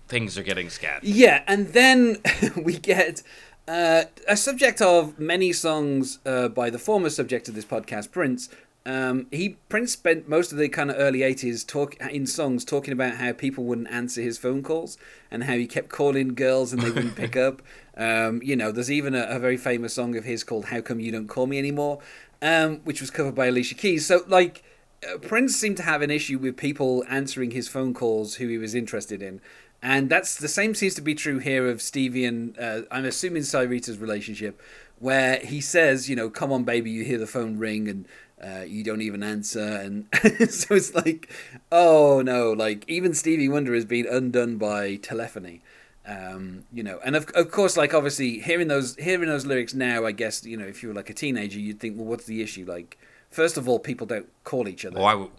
things 0.08 0.36
are 0.36 0.42
getting 0.42 0.70
scattered. 0.70 1.04
Yeah, 1.08 1.42
and 1.46 1.68
then 1.68 2.18
we 2.56 2.78
get 2.78 3.22
uh, 3.68 4.04
a 4.28 4.36
subject 4.36 4.80
of 4.80 5.18
many 5.18 5.52
songs 5.52 6.18
uh, 6.26 6.48
by 6.48 6.70
the 6.70 6.78
former 6.78 7.10
subject 7.10 7.48
of 7.48 7.54
this 7.54 7.64
podcast, 7.64 8.12
Prince. 8.12 8.48
Um, 8.86 9.26
he 9.32 9.56
Prince 9.68 9.92
spent 9.92 10.28
most 10.28 10.52
of 10.52 10.58
the 10.58 10.68
kind 10.68 10.90
of 10.90 10.96
early 10.96 11.18
'80s 11.18 11.66
talk 11.66 11.96
in 11.96 12.24
songs 12.24 12.64
talking 12.64 12.92
about 12.92 13.16
how 13.16 13.32
people 13.32 13.64
wouldn't 13.64 13.90
answer 13.90 14.22
his 14.22 14.38
phone 14.38 14.62
calls 14.62 14.96
and 15.28 15.44
how 15.44 15.54
he 15.54 15.66
kept 15.66 15.88
calling 15.88 16.34
girls 16.34 16.72
and 16.72 16.80
they 16.80 16.90
wouldn't 16.90 17.16
pick 17.16 17.34
up. 17.48 17.62
Um, 17.96 18.40
you 18.44 18.54
know, 18.54 18.70
there's 18.70 18.90
even 18.90 19.16
a, 19.16 19.24
a 19.24 19.40
very 19.40 19.56
famous 19.56 19.94
song 19.94 20.14
of 20.16 20.24
his 20.24 20.44
called 20.44 20.66
"How 20.66 20.80
Come 20.80 21.00
You 21.00 21.10
Don't 21.10 21.26
Call 21.26 21.48
Me 21.48 21.58
Anymore," 21.58 21.98
um, 22.40 22.76
which 22.84 23.00
was 23.00 23.10
covered 23.10 23.34
by 23.34 23.46
Alicia 23.46 23.74
Keys. 23.74 24.06
So, 24.06 24.22
like, 24.28 24.62
uh, 25.04 25.18
Prince 25.18 25.56
seemed 25.56 25.78
to 25.78 25.82
have 25.82 26.00
an 26.00 26.12
issue 26.12 26.38
with 26.38 26.56
people 26.56 27.04
answering 27.08 27.50
his 27.50 27.66
phone 27.66 27.92
calls 27.92 28.36
who 28.36 28.46
he 28.46 28.56
was 28.56 28.74
interested 28.76 29.20
in. 29.20 29.40
And 29.82 30.08
that's 30.08 30.36
the 30.36 30.48
same 30.48 30.74
seems 30.74 30.94
to 30.94 31.02
be 31.02 31.14
true 31.14 31.38
here 31.38 31.68
of 31.68 31.82
Stevie 31.82 32.24
and 32.24 32.58
uh, 32.58 32.82
I'm 32.90 33.04
assuming 33.04 33.42
Syreeta's 33.42 33.98
relationship, 33.98 34.60
where 34.98 35.38
he 35.38 35.60
says, 35.60 36.08
you 36.08 36.16
know, 36.16 36.30
come 36.30 36.50
on, 36.50 36.64
baby, 36.64 36.90
you 36.90 37.04
hear 37.04 37.18
the 37.18 37.26
phone 37.26 37.58
ring 37.58 37.88
and 37.88 38.06
uh, 38.42 38.60
you 38.66 38.84
don't 38.84 39.00
even 39.02 39.22
answer. 39.22 39.60
And 39.60 40.06
so 40.50 40.74
it's 40.74 40.94
like, 40.94 41.30
oh 41.72 42.22
no, 42.24 42.52
like 42.52 42.84
even 42.88 43.14
Stevie 43.14 43.48
Wonder 43.48 43.74
has 43.74 43.84
been 43.84 44.06
undone 44.06 44.56
by 44.56 44.96
telephony. 44.96 45.62
Um, 46.08 46.64
you 46.72 46.84
know, 46.84 47.00
and 47.04 47.16
of, 47.16 47.28
of 47.30 47.50
course, 47.50 47.76
like 47.76 47.92
obviously 47.92 48.38
hearing 48.38 48.68
those 48.68 48.94
hearing 48.96 49.28
those 49.28 49.44
lyrics 49.44 49.74
now, 49.74 50.04
I 50.06 50.12
guess 50.12 50.44
you 50.44 50.56
know 50.56 50.66
if 50.66 50.82
you 50.82 50.90
were 50.90 50.94
like 50.94 51.10
a 51.10 51.14
teenager, 51.14 51.58
you'd 51.58 51.80
think, 51.80 51.96
well, 51.96 52.06
what's 52.06 52.26
the 52.26 52.42
issue? 52.42 52.64
Like, 52.64 52.96
first 53.30 53.56
of 53.56 53.68
all, 53.68 53.80
people 53.80 54.06
don't 54.06 54.28
call 54.44 54.68
each 54.68 54.84
other, 54.84 55.00
Oh, 55.00 55.04
I, 55.04 55.12
w- 55.12 55.30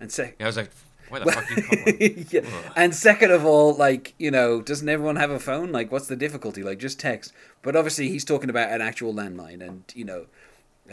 and 0.00 0.10
sec- 0.10 0.34
I 0.42 0.46
was 0.46 0.56
like, 0.56 0.70
why 1.10 1.20
the 1.20 1.30
fuck 1.30 2.00
you 2.00 2.26
yeah. 2.30 2.40
And 2.74 2.92
second 2.92 3.30
of 3.30 3.44
all, 3.44 3.74
like, 3.76 4.14
you 4.18 4.32
know, 4.32 4.60
doesn't 4.60 4.88
everyone 4.88 5.14
have 5.14 5.30
a 5.30 5.38
phone? 5.38 5.70
Like, 5.70 5.92
what's 5.92 6.08
the 6.08 6.16
difficulty? 6.16 6.64
Like, 6.64 6.80
just 6.80 6.98
text. 6.98 7.32
But 7.62 7.76
obviously, 7.76 8.08
he's 8.08 8.24
talking 8.24 8.50
about 8.50 8.70
an 8.72 8.80
actual 8.80 9.14
landline, 9.14 9.64
and 9.64 9.84
you 9.94 10.04
know, 10.04 10.26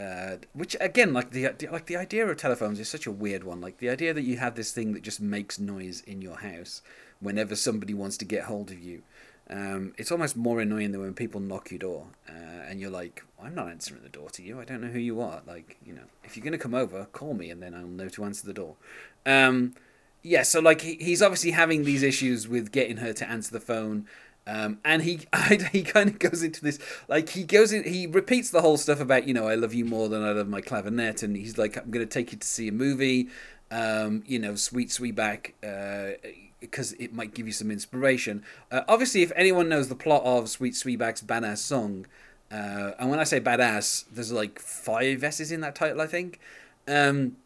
uh, 0.00 0.36
which 0.52 0.76
again, 0.80 1.12
like 1.12 1.30
the 1.30 1.50
like 1.70 1.86
the 1.86 1.96
idea 1.96 2.26
of 2.26 2.36
telephones 2.36 2.80
is 2.80 2.88
such 2.88 3.06
a 3.06 3.12
weird 3.12 3.44
one. 3.44 3.60
Like 3.60 3.78
the 3.78 3.88
idea 3.88 4.12
that 4.14 4.22
you 4.22 4.38
have 4.38 4.54
this 4.54 4.72
thing 4.72 4.92
that 4.92 5.02
just 5.02 5.20
makes 5.20 5.58
noise 5.58 6.02
in 6.06 6.20
your 6.20 6.38
house 6.38 6.82
whenever 7.20 7.54
somebody 7.56 7.94
wants 7.94 8.16
to 8.18 8.24
get 8.24 8.44
hold 8.44 8.70
of 8.70 8.80
you. 8.80 9.02
Um, 9.48 9.92
it's 9.98 10.10
almost 10.10 10.36
more 10.36 10.60
annoying 10.60 10.92
than 10.92 11.02
when 11.02 11.12
people 11.14 11.38
knock 11.38 11.70
your 11.70 11.78
door 11.78 12.06
uh, 12.28 12.32
and 12.66 12.80
you're 12.80 12.90
like, 12.90 13.22
I'm 13.42 13.54
not 13.54 13.68
answering 13.68 14.02
the 14.02 14.08
door 14.08 14.30
to 14.30 14.42
you. 14.42 14.58
I 14.58 14.64
don't 14.64 14.80
know 14.80 14.88
who 14.88 14.98
you 14.98 15.20
are. 15.20 15.42
Like, 15.46 15.76
you 15.84 15.92
know, 15.92 16.04
if 16.24 16.36
you're 16.36 16.50
to 16.50 16.56
come 16.56 16.74
over, 16.74 17.06
call 17.12 17.34
me 17.34 17.50
and 17.50 17.62
then 17.62 17.74
I'll 17.74 17.86
know 17.86 18.08
to 18.08 18.24
answer 18.24 18.46
the 18.46 18.54
door. 18.54 18.76
Um, 19.26 19.74
yeah, 20.22 20.42
so 20.42 20.60
like 20.60 20.80
he, 20.80 20.94
he's 20.94 21.20
obviously 21.20 21.50
having 21.50 21.84
these 21.84 22.02
issues 22.02 22.48
with 22.48 22.72
getting 22.72 22.96
her 22.98 23.12
to 23.12 23.28
answer 23.28 23.52
the 23.52 23.60
phone. 23.60 24.06
Um, 24.46 24.78
and 24.84 25.02
he 25.02 25.20
I, 25.32 25.58
he 25.72 25.82
kind 25.82 26.10
of 26.10 26.18
goes 26.18 26.42
into 26.42 26.60
this 26.60 26.78
like 27.08 27.30
he 27.30 27.44
goes 27.44 27.72
in 27.72 27.84
he 27.84 28.06
repeats 28.06 28.50
the 28.50 28.60
whole 28.60 28.76
stuff 28.76 29.00
about 29.00 29.26
you 29.26 29.34
know 29.34 29.48
I 29.48 29.54
love 29.54 29.72
you 29.72 29.84
more 29.84 30.08
than 30.08 30.22
I 30.22 30.32
love 30.32 30.48
my 30.48 30.60
clavinet 30.60 31.22
and 31.22 31.36
he's 31.36 31.56
like 31.56 31.76
I'm 31.76 31.90
gonna 31.90 32.06
take 32.06 32.32
you 32.32 32.38
to 32.38 32.46
see 32.46 32.68
a 32.68 32.72
movie 32.72 33.28
um, 33.70 34.22
you 34.26 34.38
know 34.38 34.54
sweet 34.54 34.90
sweetback 34.90 35.52
because 36.60 36.92
uh, 36.92 36.96
it 36.98 37.14
might 37.14 37.34
give 37.34 37.46
you 37.46 37.52
some 37.52 37.70
inspiration. 37.70 38.42
Uh, 38.70 38.82
obviously 38.86 39.22
if 39.22 39.32
anyone 39.34 39.68
knows 39.68 39.88
the 39.88 39.94
plot 39.94 40.22
of 40.24 40.50
sweet 40.50 40.74
sweetback's 40.74 41.22
badass 41.22 41.58
song 41.58 42.06
uh, 42.52 42.92
and 42.98 43.08
when 43.08 43.18
I 43.18 43.24
say 43.24 43.40
badass 43.40 44.04
there's 44.12 44.30
like 44.30 44.58
five 44.58 45.24
S's 45.24 45.50
in 45.50 45.62
that 45.62 45.74
title 45.74 46.02
I 46.02 46.06
think 46.06 46.38
um, 46.86 47.36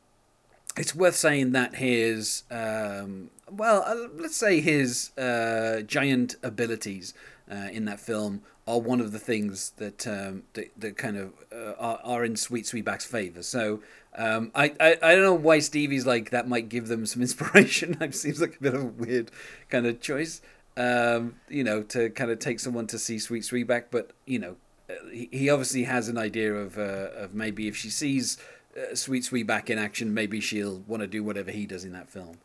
it's 0.78 0.94
worth 0.94 1.16
saying 1.16 1.52
that 1.52 1.76
his 1.76 2.44
um, 2.50 3.30
well, 3.50 3.82
uh, 3.86 4.08
let's 4.16 4.36
say 4.36 4.60
his 4.60 5.16
uh, 5.18 5.82
giant 5.82 6.36
abilities 6.42 7.14
uh, 7.50 7.68
in 7.72 7.84
that 7.86 8.00
film 8.00 8.42
are 8.66 8.78
one 8.78 9.00
of 9.00 9.12
the 9.12 9.18
things 9.18 9.72
that 9.78 10.06
um, 10.06 10.44
that, 10.52 10.70
that 10.78 10.96
kind 10.96 11.16
of 11.16 11.32
uh, 11.52 11.72
are, 11.78 12.00
are 12.04 12.24
in 12.24 12.36
Sweet 12.36 12.64
Sweetback's 12.64 13.04
favor. 13.04 13.42
So 13.42 13.80
um, 14.16 14.50
I, 14.54 14.74
I 14.78 14.98
I 15.02 15.14
don't 15.14 15.24
know 15.24 15.34
why 15.34 15.58
Stevie's 15.58 16.06
like 16.06 16.30
that 16.30 16.48
might 16.48 16.68
give 16.68 16.88
them 16.88 17.06
some 17.06 17.22
inspiration. 17.28 17.96
it 18.00 18.14
seems 18.14 18.40
like 18.40 18.56
a 18.56 18.62
bit 18.62 18.74
of 18.74 18.82
a 18.82 18.86
weird 18.86 19.30
kind 19.70 19.86
of 19.86 20.00
choice. 20.00 20.40
Um, 20.76 21.36
you 21.48 21.64
know, 21.64 21.82
to 21.84 22.10
kind 22.10 22.30
of 22.30 22.38
take 22.38 22.60
someone 22.60 22.86
to 22.88 23.00
see 23.00 23.18
Sweet 23.18 23.42
Sweetback, 23.42 23.86
but 23.90 24.12
you 24.26 24.38
know, 24.38 24.56
uh, 24.88 25.08
he, 25.10 25.28
he 25.32 25.50
obviously 25.50 25.84
has 25.84 26.08
an 26.08 26.16
idea 26.18 26.54
of 26.54 26.78
uh, 26.78 27.10
of 27.16 27.34
maybe 27.34 27.66
if 27.66 27.76
she 27.76 27.90
sees 27.90 28.38
uh, 28.78 28.94
Sweet 28.94 29.24
Sweetback 29.24 29.70
in 29.70 29.78
action, 29.78 30.14
maybe 30.14 30.40
she'll 30.40 30.80
want 30.86 31.02
to 31.02 31.06
do 31.06 31.24
whatever 31.24 31.50
he 31.50 31.66
does 31.66 31.84
in 31.84 31.92
that 31.92 32.08
film. 32.08 32.38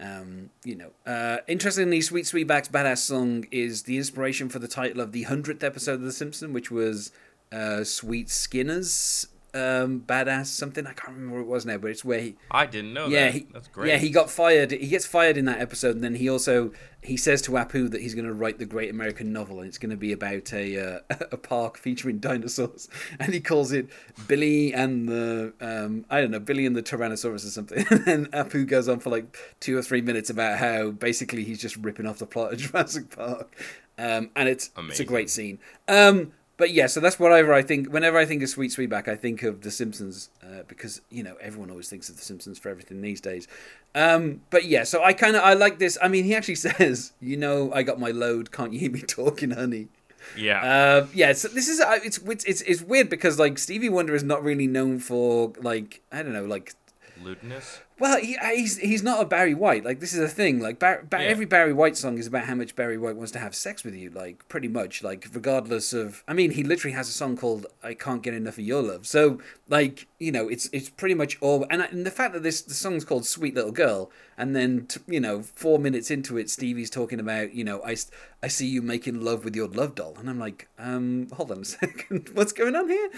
Um, 0.00 0.50
you 0.64 0.74
know, 0.74 0.90
uh, 1.06 1.38
interestingly, 1.46 2.00
Sweet 2.00 2.24
Sweetback's 2.24 2.68
badass 2.68 2.98
song 2.98 3.46
is 3.50 3.82
the 3.82 3.98
inspiration 3.98 4.48
for 4.48 4.58
the 4.58 4.68
title 4.68 5.00
of 5.00 5.12
the 5.12 5.24
hundredth 5.24 5.62
episode 5.62 5.94
of 5.94 6.02
The 6.02 6.12
Simpsons, 6.12 6.52
which 6.52 6.70
was 6.70 7.12
uh, 7.50 7.84
Sweet 7.84 8.30
Skinner's 8.30 9.26
um, 9.54 10.00
badass 10.00 10.46
something. 10.46 10.86
I 10.86 10.92
can't 10.92 11.14
remember 11.14 11.36
what 11.36 11.42
it 11.42 11.46
was 11.46 11.66
now, 11.66 11.76
but 11.78 11.90
it's 11.90 12.04
where 12.04 12.20
he. 12.20 12.36
I 12.50 12.66
didn't 12.66 12.94
know. 12.94 13.06
Yeah, 13.06 13.26
that. 13.26 13.34
he, 13.34 13.46
that's 13.52 13.68
great. 13.68 13.88
Yeah, 13.88 13.98
he 13.98 14.10
got 14.10 14.30
fired. 14.30 14.70
He 14.70 14.88
gets 14.88 15.06
fired 15.06 15.36
in 15.36 15.44
that 15.44 15.60
episode, 15.60 15.94
and 15.94 16.04
then 16.04 16.14
he 16.14 16.28
also 16.28 16.72
he 17.02 17.16
says 17.16 17.42
to 17.42 17.52
Apu 17.52 17.90
that 17.90 18.00
he's 18.00 18.14
going 18.14 18.26
to 18.26 18.32
write 18.32 18.58
the 18.58 18.64
Great 18.64 18.88
American 18.88 19.32
Novel, 19.32 19.58
and 19.58 19.68
it's 19.68 19.78
going 19.78 19.90
to 19.90 19.96
be 19.96 20.12
about 20.12 20.52
a 20.52 20.96
uh, 20.96 21.00
a 21.32 21.36
park 21.36 21.76
featuring 21.76 22.18
dinosaurs, 22.18 22.88
and 23.20 23.34
he 23.34 23.40
calls 23.40 23.72
it 23.72 23.88
Billy 24.26 24.72
and 24.72 25.08
the 25.08 25.52
um, 25.60 26.06
I 26.08 26.20
don't 26.20 26.30
know 26.30 26.40
Billy 26.40 26.64
and 26.64 26.74
the 26.74 26.82
Tyrannosaurus 26.82 27.46
or 27.46 27.50
something. 27.50 27.84
and 27.90 28.04
then 28.04 28.26
Apu 28.26 28.66
goes 28.66 28.88
on 28.88 29.00
for 29.00 29.10
like 29.10 29.36
two 29.60 29.76
or 29.76 29.82
three 29.82 30.00
minutes 30.00 30.30
about 30.30 30.58
how 30.58 30.90
basically 30.90 31.44
he's 31.44 31.60
just 31.60 31.76
ripping 31.76 32.06
off 32.06 32.18
the 32.18 32.26
plot 32.26 32.52
of 32.52 32.58
Jurassic 32.58 33.14
Park, 33.14 33.54
um, 33.98 34.30
and 34.34 34.48
it's 34.48 34.70
it's 34.78 35.00
a 35.00 35.04
great 35.04 35.28
scene. 35.28 35.58
Um, 35.88 36.32
but 36.62 36.70
yeah, 36.70 36.86
so 36.86 37.00
that's 37.00 37.18
whatever 37.18 37.52
I 37.52 37.62
think. 37.62 37.92
Whenever 37.92 38.18
I 38.18 38.24
think 38.24 38.40
of 38.40 38.48
Sweet 38.48 38.70
Sweetback, 38.70 39.08
I 39.08 39.16
think 39.16 39.42
of 39.42 39.62
The 39.62 39.70
Simpsons 39.72 40.30
uh, 40.44 40.62
because 40.68 41.00
you 41.10 41.24
know 41.24 41.34
everyone 41.40 41.70
always 41.70 41.88
thinks 41.88 42.08
of 42.08 42.16
The 42.16 42.22
Simpsons 42.22 42.56
for 42.56 42.68
everything 42.68 43.00
these 43.00 43.20
days. 43.20 43.48
Um, 43.96 44.42
but 44.50 44.66
yeah, 44.66 44.84
so 44.84 45.02
I 45.02 45.12
kind 45.12 45.34
of 45.34 45.42
I 45.42 45.54
like 45.54 45.80
this. 45.80 45.98
I 46.00 46.06
mean, 46.06 46.22
he 46.22 46.36
actually 46.36 46.54
says, 46.68 47.14
"You 47.20 47.36
know, 47.36 47.72
I 47.72 47.82
got 47.82 47.98
my 47.98 48.12
load. 48.12 48.52
Can't 48.52 48.72
you 48.72 48.78
hear 48.78 48.92
me 48.92 49.00
talking, 49.08 49.50
honey?" 49.50 49.88
yeah. 50.36 50.62
Uh, 50.62 51.06
yeah, 51.12 51.32
so 51.32 51.48
this 51.48 51.66
is 51.66 51.80
uh, 51.80 51.98
it's, 52.04 52.18
it's 52.18 52.44
it's 52.44 52.60
it's 52.60 52.80
weird 52.80 53.10
because 53.10 53.40
like 53.40 53.58
Stevie 53.58 53.88
Wonder 53.88 54.14
is 54.14 54.22
not 54.22 54.44
really 54.44 54.68
known 54.68 55.00
for 55.00 55.52
like 55.60 56.00
I 56.12 56.22
don't 56.22 56.32
know 56.32 56.44
like 56.44 56.76
Lewdness. 57.24 57.80
well, 57.98 58.18
he, 58.18 58.36
he's 58.54 58.78
he's 58.78 59.02
not 59.02 59.22
a 59.22 59.24
Barry 59.24 59.54
White. 59.54 59.84
Like 59.84 60.00
this 60.00 60.12
is 60.12 60.20
a 60.20 60.28
thing. 60.28 60.60
Like 60.60 60.78
Bar- 60.78 61.04
Bar- 61.08 61.22
Yeah. 61.22 61.28
every 61.28 61.46
Barry 61.46 61.72
White 61.72 61.96
song 61.96 62.18
is 62.18 62.26
about 62.26 62.44
how 62.44 62.54
much 62.54 62.74
Barry 62.76 62.98
White 62.98 63.16
wants 63.16 63.32
to 63.32 63.38
have 63.38 63.54
sex 63.54 63.84
with 63.84 63.94
you. 63.94 64.10
Like 64.10 64.48
pretty 64.48 64.68
much. 64.68 65.02
Like 65.02 65.26
regardless 65.32 65.92
of. 65.92 66.22
I 66.26 66.32
mean, 66.34 66.52
he 66.52 66.62
literally 66.64 66.94
has 66.94 67.08
a 67.08 67.12
song 67.12 67.36
called 67.36 67.66
"I 67.82 67.94
Can't 67.94 68.22
Get 68.22 68.34
Enough 68.34 68.58
of 68.58 68.64
Your 68.64 68.82
Love." 68.82 69.06
So 69.06 69.40
like 69.68 70.06
you 70.18 70.32
know, 70.32 70.48
it's 70.48 70.68
it's 70.72 70.88
pretty 70.88 71.14
much 71.14 71.38
all. 71.40 71.66
And, 71.70 71.82
I, 71.82 71.86
and 71.86 72.04
the 72.06 72.10
fact 72.10 72.34
that 72.34 72.42
this 72.42 72.62
the 72.62 72.74
song's 72.74 73.04
called 73.04 73.24
"Sweet 73.26 73.54
Little 73.54 73.72
Girl," 73.72 74.10
and 74.36 74.54
then 74.56 74.86
t- 74.86 75.00
you 75.06 75.20
know, 75.20 75.42
four 75.42 75.78
minutes 75.78 76.10
into 76.10 76.36
it, 76.38 76.50
Stevie's 76.50 76.90
talking 76.90 77.20
about 77.20 77.54
you 77.54 77.64
know, 77.64 77.82
I 77.84 77.96
I 78.42 78.48
see 78.48 78.66
you 78.66 78.82
making 78.82 79.20
love 79.20 79.44
with 79.44 79.54
your 79.56 79.68
love 79.68 79.94
doll, 79.94 80.16
and 80.18 80.28
I'm 80.28 80.38
like, 80.38 80.68
um, 80.78 81.28
hold 81.32 81.50
on 81.52 81.60
a 81.60 81.64
second, 81.64 82.30
what's 82.34 82.52
going 82.52 82.74
on 82.76 82.88
here? 82.88 83.10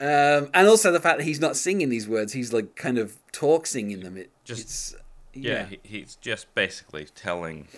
Um, 0.00 0.48
and 0.54 0.66
also 0.66 0.90
the 0.90 1.00
fact 1.00 1.18
that 1.18 1.24
he's 1.24 1.40
not 1.40 1.56
singing 1.56 1.90
these 1.90 2.08
words, 2.08 2.32
he's 2.32 2.52
like 2.52 2.74
kind 2.76 2.96
of 2.98 3.16
talk 3.32 3.66
singing 3.66 4.00
them. 4.00 4.16
It 4.16 4.30
Just- 4.44 4.60
it's 4.62 4.94
Yeah, 5.34 5.52
yeah. 5.52 5.66
He, 5.66 5.78
he's 5.82 6.16
just 6.16 6.52
basically 6.54 7.04
telling 7.14 7.68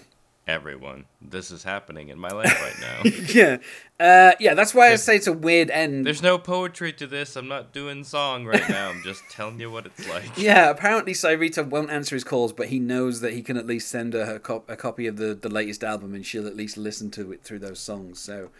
everyone 0.48 1.04
this 1.20 1.50
is 1.52 1.62
happening 1.62 2.08
in 2.08 2.18
my 2.18 2.28
life 2.30 2.60
right 2.62 2.80
now. 2.80 3.10
yeah, 3.32 3.56
uh, 4.00 4.32
yeah. 4.40 4.54
That's 4.54 4.74
why 4.74 4.92
I 4.92 4.96
say 4.96 5.16
it's 5.16 5.26
a 5.28 5.32
weird 5.32 5.70
end. 5.70 6.04
There's 6.06 6.22
no 6.22 6.36
poetry 6.38 6.92
to 6.94 7.06
this. 7.06 7.36
I'm 7.36 7.46
not 7.48 7.72
doing 7.72 8.02
song 8.04 8.44
right 8.44 8.68
now. 8.68 8.90
I'm 8.90 9.02
just 9.02 9.22
telling 9.30 9.60
you 9.60 9.70
what 9.70 9.86
it's 9.86 10.08
like. 10.08 10.36
Yeah, 10.36 10.70
apparently 10.70 11.12
Syreeta 11.12 11.66
won't 11.66 11.90
answer 11.90 12.16
his 12.16 12.24
calls, 12.24 12.52
but 12.52 12.68
he 12.68 12.78
knows 12.80 13.20
that 13.20 13.32
he 13.34 13.42
can 13.42 13.56
at 13.56 13.66
least 13.66 13.88
send 13.88 14.14
her 14.14 14.34
a, 14.36 14.40
cop- 14.40 14.68
a 14.68 14.76
copy 14.76 15.06
of 15.06 15.16
the, 15.16 15.34
the 15.34 15.48
latest 15.48 15.84
album, 15.84 16.14
and 16.14 16.26
she'll 16.26 16.46
at 16.46 16.56
least 16.56 16.76
listen 16.76 17.10
to 17.12 17.32
it 17.32 17.42
through 17.42 17.60
those 17.60 17.78
songs. 17.78 18.18
So, 18.18 18.50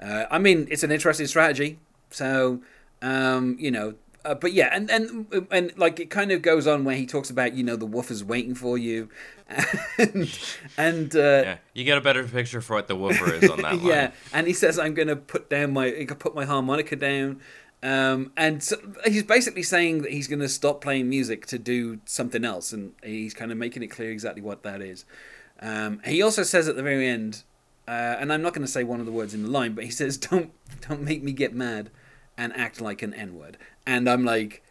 uh, 0.00 0.24
I 0.30 0.38
mean, 0.38 0.68
it's 0.70 0.82
an 0.84 0.92
interesting 0.92 1.26
strategy. 1.26 1.78
So, 2.10 2.60
um, 3.02 3.56
you 3.58 3.70
know, 3.70 3.94
uh, 4.24 4.34
but 4.34 4.52
yeah, 4.52 4.68
and, 4.72 4.90
and 4.90 5.46
and 5.50 5.76
like 5.76 5.98
it 5.98 6.08
kind 6.08 6.30
of 6.30 6.42
goes 6.42 6.66
on 6.66 6.84
where 6.84 6.94
he 6.94 7.06
talks 7.06 7.28
about 7.28 7.54
you 7.54 7.64
know 7.64 7.76
the 7.76 7.86
woofers 7.86 8.22
waiting 8.22 8.54
for 8.54 8.78
you, 8.78 9.08
and 9.98 10.38
and 10.76 11.16
uh, 11.16 11.42
Yeah, 11.44 11.56
you 11.74 11.84
get 11.84 11.98
a 11.98 12.00
better 12.00 12.22
picture 12.24 12.60
for 12.60 12.74
what 12.74 12.86
the 12.86 12.94
woofer 12.96 13.34
is 13.34 13.50
on 13.50 13.62
that 13.62 13.76
line. 13.78 13.86
yeah, 13.86 14.10
and 14.32 14.46
he 14.46 14.52
says, 14.52 14.78
"I'm 14.78 14.94
going 14.94 15.08
to 15.08 15.16
put 15.16 15.50
down 15.50 15.72
my, 15.72 16.06
put 16.18 16.36
my 16.36 16.44
harmonica 16.44 16.94
down," 16.94 17.40
um, 17.82 18.32
and 18.36 18.62
so 18.62 18.76
he's 19.04 19.24
basically 19.24 19.64
saying 19.64 20.02
that 20.02 20.12
he's 20.12 20.28
going 20.28 20.38
to 20.38 20.48
stop 20.48 20.80
playing 20.80 21.08
music 21.08 21.46
to 21.46 21.58
do 21.58 21.98
something 22.04 22.44
else, 22.44 22.72
and 22.72 22.92
he's 23.02 23.34
kind 23.34 23.50
of 23.50 23.58
making 23.58 23.82
it 23.82 23.88
clear 23.88 24.12
exactly 24.12 24.42
what 24.42 24.62
that 24.62 24.80
is. 24.80 25.04
Um, 25.60 26.00
he 26.04 26.22
also 26.22 26.44
says 26.44 26.68
at 26.68 26.76
the 26.76 26.82
very 26.82 27.08
end, 27.08 27.42
uh, 27.88 27.90
and 28.20 28.32
I'm 28.32 28.42
not 28.42 28.54
going 28.54 28.64
to 28.66 28.70
say 28.70 28.84
one 28.84 29.00
of 29.00 29.06
the 29.06 29.12
words 29.12 29.34
in 29.34 29.42
the 29.42 29.50
line, 29.50 29.74
but 29.74 29.82
he 29.82 29.90
says, 29.90 30.16
"Don't, 30.16 30.52
don't 30.88 31.02
make 31.02 31.24
me 31.24 31.32
get 31.32 31.54
mad 31.54 31.90
and 32.36 32.54
act 32.56 32.80
like 32.80 33.02
an 33.02 33.14
N 33.14 33.36
word," 33.38 33.56
and 33.86 34.08
I'm 34.08 34.24
like, 34.24 34.62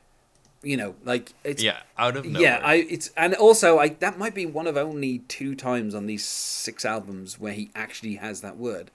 you 0.63 0.77
know, 0.77 0.95
like 1.03 1.33
it's 1.43 1.63
Yeah, 1.63 1.77
out 1.97 2.15
of 2.17 2.25
nowhere. 2.25 2.41
yeah, 2.41 2.59
I 2.63 2.75
it's 2.75 3.11
and 3.17 3.33
also 3.35 3.79
I 3.79 3.89
that 3.89 4.17
might 4.17 4.33
be 4.35 4.45
one 4.45 4.67
of 4.67 4.77
only 4.77 5.19
two 5.27 5.55
times 5.55 5.95
on 5.95 6.05
these 6.05 6.25
six 6.25 6.85
albums 6.85 7.39
where 7.39 7.53
he 7.53 7.69
actually 7.75 8.15
has 8.15 8.41
that 8.41 8.57
word. 8.57 8.91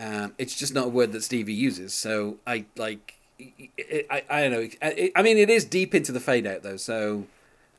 Um, 0.00 0.34
it's 0.38 0.54
just 0.54 0.74
not 0.74 0.86
a 0.86 0.90
word 0.90 1.12
that 1.12 1.22
Stevie 1.22 1.54
uses, 1.54 1.94
so 1.94 2.36
I 2.46 2.66
like. 2.76 3.14
It, 3.38 4.06
I 4.10 4.22
I 4.28 4.40
don't 4.42 4.52
know. 4.52 4.68
I, 4.82 5.12
I 5.14 5.22
mean, 5.22 5.38
it 5.38 5.50
is 5.50 5.64
deep 5.64 5.94
into 5.94 6.12
the 6.12 6.20
fade 6.20 6.46
out 6.46 6.62
though, 6.62 6.76
so 6.76 7.24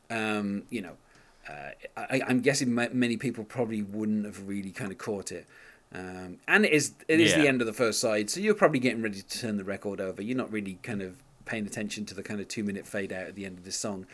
um, 0.10 0.64
you 0.70 0.82
know, 0.82 0.94
uh, 1.48 1.72
I, 1.98 2.22
I'm 2.28 2.42
guessing 2.42 2.74
many 2.74 3.18
people 3.18 3.44
probably 3.44 3.82
wouldn't 3.82 4.26
have 4.26 4.48
really 4.48 4.72
kind 4.72 4.92
of 4.92 4.98
caught 4.98 5.32
it. 5.32 5.46
Um, 5.94 6.38
and 6.48 6.66
it 6.66 6.72
is 6.72 6.94
it 7.08 7.20
is 7.20 7.34
the 7.34 7.48
end 7.48 7.62
of 7.62 7.68
the 7.68 7.74
first 7.74 8.00
side, 8.00 8.30
so 8.30 8.40
you're 8.40 8.54
probably 8.54 8.80
getting 8.80 9.02
ready 9.02 9.22
to 9.22 9.40
turn 9.40 9.58
the 9.58 9.64
record 9.64 10.00
over. 10.00 10.22
You're 10.22 10.38
not 10.38 10.52
really 10.52 10.78
kind 10.84 11.02
of 11.02 11.16
paying 11.46 11.66
attention 11.66 12.06
to 12.06 12.14
the 12.14 12.22
kind 12.22 12.40
of 12.40 12.48
two 12.48 12.64
minute 12.64 12.86
fade 12.86 13.12
out 13.12 13.26
at 13.26 13.36
the 13.36 13.46
end 13.46 13.58
of 13.58 13.66
this 13.66 13.76
song. 13.76 14.06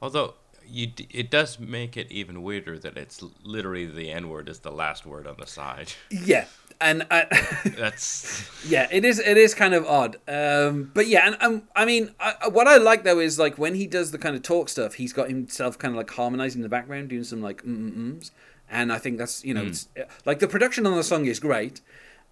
Although 0.00 0.34
you, 0.64 0.86
d- 0.86 1.08
it 1.10 1.28
does 1.30 1.58
make 1.58 1.96
it 1.96 2.12
even 2.12 2.42
weirder 2.44 2.78
that 2.78 2.96
it's 2.96 3.20
literally 3.42 3.86
the 3.86 4.12
N 4.12 4.28
word 4.28 4.48
is 4.48 4.60
the 4.60 4.70
last 4.70 5.04
word 5.04 5.26
on 5.26 5.34
the 5.36 5.48
side. 5.48 5.92
Yeah, 6.10 6.44
and 6.80 7.04
I, 7.10 7.26
That's 7.76 8.48
yeah, 8.64 8.86
it 8.92 9.04
is 9.04 9.18
it 9.18 9.36
is 9.36 9.52
kind 9.52 9.74
of 9.74 9.84
odd. 9.86 10.16
Um, 10.28 10.92
but 10.94 11.08
yeah, 11.08 11.26
and 11.26 11.36
um, 11.40 11.62
I 11.74 11.86
mean, 11.86 12.14
I, 12.20 12.34
I- 12.42 12.48
what 12.48 12.68
I 12.68 12.76
like 12.76 13.02
though 13.02 13.18
is 13.18 13.36
like 13.36 13.58
when 13.58 13.74
he 13.74 13.88
does 13.88 14.12
the 14.12 14.18
kind 14.18 14.36
of 14.36 14.42
talk 14.42 14.68
stuff, 14.68 14.94
he's 14.94 15.12
got 15.12 15.28
himself 15.28 15.76
kind 15.76 15.92
of 15.92 15.96
like 15.98 16.10
harmonizing 16.10 16.60
in 16.60 16.62
the 16.62 16.68
background, 16.68 17.08
doing 17.08 17.24
some 17.24 17.42
like 17.42 17.62
mm 17.64 17.88
ums, 17.96 18.30
and 18.70 18.92
I 18.92 18.98
think 18.98 19.18
that's 19.18 19.44
you 19.44 19.54
know, 19.54 19.64
it's, 19.64 19.88
like 20.24 20.38
the 20.38 20.48
production 20.48 20.86
on 20.86 20.96
the 20.96 21.04
song 21.04 21.26
is 21.26 21.40
great. 21.40 21.80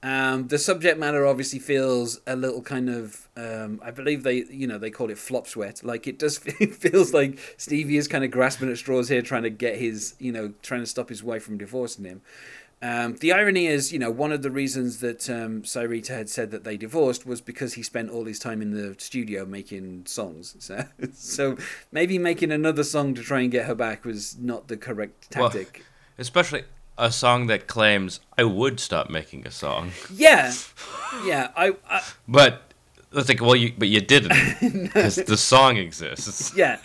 Um, 0.00 0.46
the 0.46 0.58
subject 0.58 0.96
matter 0.98 1.26
obviously 1.26 1.58
feels 1.58 2.20
a 2.24 2.36
little 2.36 2.62
kind 2.62 2.88
of, 2.88 3.28
um, 3.36 3.80
I 3.84 3.90
believe 3.90 4.22
they, 4.22 4.44
you 4.44 4.68
know, 4.68 4.78
they 4.78 4.90
call 4.90 5.10
it 5.10 5.18
flop 5.18 5.48
sweat. 5.48 5.82
Like 5.82 6.06
it 6.06 6.20
does, 6.20 6.40
it 6.60 6.74
feels 6.74 7.12
like 7.12 7.38
Stevie 7.56 7.96
is 7.96 8.06
kind 8.06 8.22
of 8.24 8.30
grasping 8.30 8.70
at 8.70 8.78
straws 8.78 9.08
here, 9.08 9.22
trying 9.22 9.42
to 9.42 9.50
get 9.50 9.76
his, 9.76 10.14
you 10.20 10.30
know, 10.30 10.52
trying 10.62 10.80
to 10.80 10.86
stop 10.86 11.08
his 11.08 11.24
wife 11.24 11.42
from 11.42 11.58
divorcing 11.58 12.04
him. 12.04 12.22
Um, 12.80 13.16
the 13.16 13.32
irony 13.32 13.66
is, 13.66 13.92
you 13.92 13.98
know, 13.98 14.10
one 14.10 14.30
of 14.30 14.42
the 14.42 14.52
reasons 14.52 15.00
that 15.00 15.28
um, 15.28 15.62
Syreeta 15.62 16.10
had 16.10 16.30
said 16.30 16.52
that 16.52 16.62
they 16.62 16.76
divorced 16.76 17.26
was 17.26 17.40
because 17.40 17.74
he 17.74 17.82
spent 17.82 18.08
all 18.08 18.24
his 18.24 18.38
time 18.38 18.62
in 18.62 18.70
the 18.70 18.94
studio 18.98 19.44
making 19.44 20.06
songs. 20.06 20.54
So, 20.60 20.84
so 21.12 21.56
maybe 21.90 22.18
making 22.18 22.52
another 22.52 22.84
song 22.84 23.14
to 23.14 23.22
try 23.22 23.40
and 23.40 23.50
get 23.50 23.66
her 23.66 23.74
back 23.74 24.04
was 24.04 24.38
not 24.38 24.68
the 24.68 24.76
correct 24.76 25.26
Well, 25.36 25.50
tactic. 25.50 25.84
Especially 26.18 26.64
a 26.98 27.12
song 27.12 27.46
that 27.46 27.66
claims 27.66 28.20
I 28.36 28.44
would 28.44 28.80
stop 28.80 29.08
making 29.08 29.46
a 29.46 29.50
song, 29.50 29.92
Yeah, 30.12 30.52
yeah. 31.24 31.50
I, 31.56 31.76
I 31.88 32.02
but 32.28 32.68
it's 33.12 33.28
like, 33.28 33.40
well, 33.40 33.56
you 33.56 33.72
but 33.78 33.88
you 33.88 34.00
didn't 34.00 34.32
because 34.82 35.16
the 35.16 35.36
song 35.36 35.76
exists. 35.76 36.54
yeah, 36.56 36.78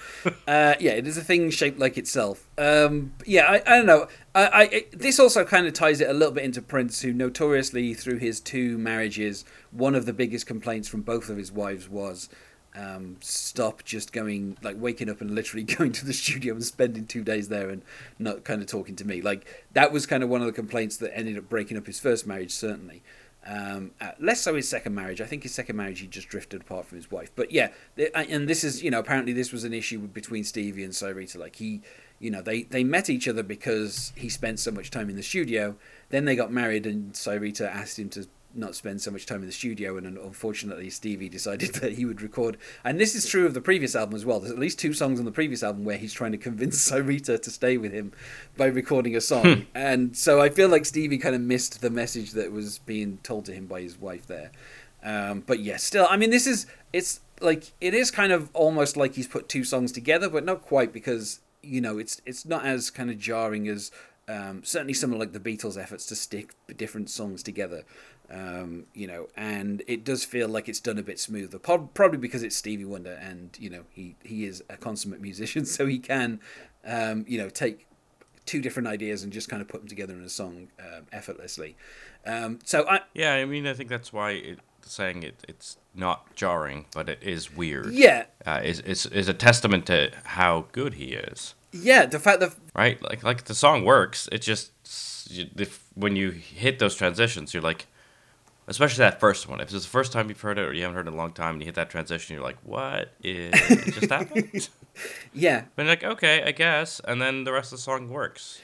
uh, 0.47 0.75
yeah. 0.79 0.91
It 0.91 1.07
is 1.07 1.17
a 1.17 1.23
thing 1.23 1.49
shaped 1.49 1.79
like 1.79 1.97
itself. 1.97 2.47
Um, 2.57 3.13
yeah, 3.25 3.45
I, 3.45 3.55
I 3.65 3.77
don't 3.77 3.85
know. 3.85 4.07
I, 4.33 4.45
I 4.45 4.63
it, 4.65 4.99
this 4.99 5.19
also 5.19 5.43
kind 5.43 5.67
of 5.67 5.73
ties 5.73 5.99
it 5.99 6.09
a 6.09 6.13
little 6.13 6.33
bit 6.33 6.45
into 6.45 6.61
Prince, 6.61 7.01
who 7.01 7.11
notoriously 7.11 7.93
through 7.93 8.19
his 8.19 8.39
two 8.39 8.77
marriages, 8.77 9.43
one 9.71 9.95
of 9.95 10.05
the 10.05 10.13
biggest 10.13 10.45
complaints 10.45 10.87
from 10.87 11.01
both 11.01 11.29
of 11.29 11.37
his 11.37 11.51
wives 11.51 11.89
was. 11.89 12.29
Um, 12.75 13.17
stop 13.19 13.83
just 13.83 14.11
going 14.11 14.57
like 14.63 14.75
waking 14.79 15.07
up 15.07 15.21
and 15.21 15.35
literally 15.35 15.63
going 15.77 15.91
to 15.91 16.05
the 16.05 16.13
studio 16.13 16.55
and 16.55 16.63
spending 16.63 17.05
two 17.05 17.23
days 17.23 17.49
there 17.49 17.69
and 17.69 17.83
not 18.17 18.43
kind 18.43 18.63
of 18.63 18.67
talking 18.67 18.95
to 18.95 19.05
me 19.05 19.21
like 19.21 19.45
that 19.73 19.91
was 19.91 20.07
kind 20.07 20.23
of 20.23 20.29
one 20.29 20.41
of 20.41 20.47
the 20.47 20.53
complaints 20.53 20.97
that 20.97 21.15
ended 21.15 21.37
up 21.37 21.47
breaking 21.47 21.77
up 21.77 21.85
his 21.85 21.99
first 21.99 22.25
marriage 22.25 22.49
certainly 22.51 23.03
um, 23.45 23.91
uh, 23.99 24.11
less 24.19 24.41
so 24.41 24.55
his 24.55 24.69
second 24.69 24.95
marriage. 24.95 25.19
I 25.19 25.25
think 25.25 25.43
his 25.43 25.53
second 25.53 25.75
marriage 25.75 25.99
he 25.99 26.07
just 26.07 26.29
drifted 26.29 26.61
apart 26.61 26.85
from 26.85 26.97
his 26.97 27.11
wife. 27.11 27.31
But 27.35 27.51
yeah, 27.51 27.69
th- 27.97 28.11
and 28.13 28.47
this 28.47 28.63
is 28.63 28.81
you 28.81 28.89
know 28.89 28.99
apparently 28.99 29.33
this 29.33 29.51
was 29.51 29.63
an 29.63 29.73
issue 29.73 29.99
between 29.99 30.43
Stevie 30.43 30.83
and 30.83 30.93
Syreeta. 30.93 31.37
Like 31.37 31.57
he, 31.57 31.81
you 32.19 32.31
know, 32.31 32.41
they 32.41 32.63
they 32.63 32.83
met 32.83 33.09
each 33.09 33.27
other 33.27 33.43
because 33.43 34.13
he 34.15 34.29
spent 34.29 34.59
so 34.59 34.71
much 34.71 34.91
time 34.91 35.09
in 35.09 35.17
the 35.17 35.23
studio. 35.23 35.75
Then 36.09 36.25
they 36.25 36.35
got 36.35 36.53
married, 36.53 36.85
and 36.85 37.11
Syreeta 37.13 37.67
asked 37.67 37.99
him 37.99 38.09
to 38.09 38.27
not 38.55 38.75
spend 38.75 39.01
so 39.01 39.11
much 39.11 39.25
time 39.25 39.41
in 39.41 39.47
the 39.47 39.51
studio 39.51 39.97
and 39.97 40.05
unfortunately 40.17 40.89
Stevie 40.89 41.29
decided 41.29 41.75
that 41.75 41.93
he 41.93 42.05
would 42.05 42.21
record. 42.21 42.57
And 42.83 42.99
this 42.99 43.15
is 43.15 43.27
true 43.27 43.45
of 43.45 43.53
the 43.53 43.61
previous 43.61 43.95
album 43.95 44.15
as 44.15 44.25
well. 44.25 44.39
There's 44.39 44.51
at 44.51 44.59
least 44.59 44.79
two 44.79 44.93
songs 44.93 45.19
on 45.19 45.25
the 45.25 45.31
previous 45.31 45.63
album 45.63 45.85
where 45.85 45.97
he's 45.97 46.13
trying 46.13 46.31
to 46.31 46.37
convince 46.37 46.89
Syreeta 46.91 47.41
to 47.41 47.49
stay 47.49 47.77
with 47.77 47.91
him 47.91 48.13
by 48.57 48.67
recording 48.67 49.15
a 49.15 49.21
song. 49.21 49.65
And 49.75 50.15
so 50.15 50.41
I 50.41 50.49
feel 50.49 50.69
like 50.69 50.85
Stevie 50.85 51.17
kind 51.17 51.35
of 51.35 51.41
missed 51.41 51.81
the 51.81 51.89
message 51.89 52.31
that 52.31 52.51
was 52.51 52.79
being 52.79 53.19
told 53.23 53.45
to 53.45 53.53
him 53.53 53.65
by 53.65 53.81
his 53.81 53.99
wife 53.99 54.27
there. 54.27 54.51
Um, 55.03 55.43
but 55.45 55.59
yeah 55.59 55.75
still 55.75 56.07
I 56.09 56.15
mean 56.15 56.29
this 56.29 56.47
is 56.47 56.65
it's 56.93 57.19
like 57.41 57.73
it 57.81 57.93
is 57.93 58.09
kind 58.09 58.31
of 58.31 58.49
almost 58.53 58.95
like 58.95 59.15
he's 59.15 59.27
put 59.27 59.49
two 59.49 59.65
songs 59.65 59.91
together 59.91 60.29
but 60.29 60.45
not 60.45 60.61
quite 60.61 60.93
because 60.93 61.41
you 61.61 61.81
know 61.81 61.97
it's 61.97 62.21
it's 62.25 62.45
not 62.45 62.65
as 62.65 62.89
kind 62.89 63.09
of 63.09 63.17
jarring 63.17 63.67
as 63.67 63.91
um, 64.27 64.63
certainly 64.63 64.93
some 64.93 65.11
of 65.11 65.19
like 65.19 65.33
the 65.33 65.39
Beatles' 65.39 65.77
efforts 65.77 66.05
to 66.05 66.15
stick 66.15 66.53
different 66.77 67.09
songs 67.09 67.43
together 67.43 67.83
um, 68.33 68.85
you 68.93 69.05
know, 69.05 69.27
and 69.37 69.83
it 69.87 70.03
does 70.03 70.25
feel 70.25 70.49
like 70.49 70.67
it's 70.67 70.79
done 70.79 70.97
a 70.97 71.03
bit 71.03 71.19
smoother. 71.19 71.59
Probably 71.59 72.17
because 72.17 72.41
it's 72.41 72.55
Stevie 72.55 72.85
Wonder, 72.85 73.13
and 73.13 73.55
you 73.59 73.69
know 73.69 73.83
he 73.91 74.15
he 74.23 74.45
is 74.45 74.63
a 74.69 74.77
consummate 74.77 75.21
musician, 75.21 75.65
so 75.77 75.85
he 75.85 75.99
can, 75.99 76.39
um, 76.85 77.25
you 77.27 77.37
know, 77.37 77.49
take 77.49 77.85
two 78.45 78.61
different 78.61 78.87
ideas 78.87 79.23
and 79.23 79.31
just 79.31 79.49
kind 79.49 79.61
of 79.61 79.67
put 79.67 79.81
them 79.81 79.87
together 79.87 80.13
in 80.13 80.23
a 80.23 80.29
song 80.29 80.67
um, 80.79 81.05
effortlessly. 81.13 81.77
Um, 82.25 82.59
so 82.65 82.87
I 82.89 83.01
yeah, 83.13 83.35
I 83.35 83.45
mean, 83.45 83.67
I 83.67 83.73
think 83.73 83.89
that's 83.89 84.11
why 84.11 84.31
it, 84.31 84.59
saying 84.81 85.21
it 85.23 85.43
it's 85.47 85.77
not 85.93 86.35
jarring, 86.35 86.87
but 86.93 87.09
it 87.09 87.19
is 87.21 87.55
weird. 87.55 87.93
Yeah, 87.93 88.25
uh, 88.45 88.61
is 88.63 88.79
is 88.79 89.05
is 89.05 89.27
a 89.27 89.33
testament 89.33 89.85
to 89.87 90.11
how 90.23 90.65
good 90.71 90.95
he 90.95 91.13
is. 91.13 91.53
Yeah, 91.71 92.07
the 92.07 92.19
fact 92.19 92.39
that 92.39 92.55
right, 92.75 93.01
like 93.03 93.23
like 93.23 93.43
the 93.43 93.55
song 93.55 93.85
works. 93.85 94.27
It 94.31 94.39
just 94.39 94.71
if 95.29 95.87
when 95.93 96.15
you 96.15 96.31
hit 96.31 96.79
those 96.79 96.95
transitions, 96.95 97.53
you're 97.53 97.63
like 97.63 97.87
especially 98.67 99.03
that 99.03 99.19
first 99.19 99.47
one. 99.47 99.59
If 99.59 99.73
it's 99.73 99.83
the 99.83 99.89
first 99.89 100.11
time 100.11 100.29
you've 100.29 100.41
heard 100.41 100.57
it 100.57 100.61
or 100.61 100.73
you 100.73 100.81
haven't 100.81 100.95
heard 100.95 101.07
it 101.07 101.09
in 101.09 101.15
a 101.15 101.17
long 101.17 101.33
time 101.33 101.55
and 101.55 101.61
you 101.61 101.65
hit 101.65 101.75
that 101.75 101.89
transition, 101.89 102.35
you're 102.35 102.43
like, 102.43 102.57
what 102.63 103.13
is 103.23 103.53
just 103.85 104.09
happened? 104.09 104.69
yeah. 105.33 105.65
But 105.75 105.85
like, 105.85 106.03
okay, 106.03 106.43
I 106.43 106.51
guess. 106.51 107.01
And 107.05 107.21
then 107.21 107.43
the 107.43 107.51
rest 107.51 107.71
of 107.71 107.79
the 107.79 107.83
song 107.83 108.09
works. 108.09 108.61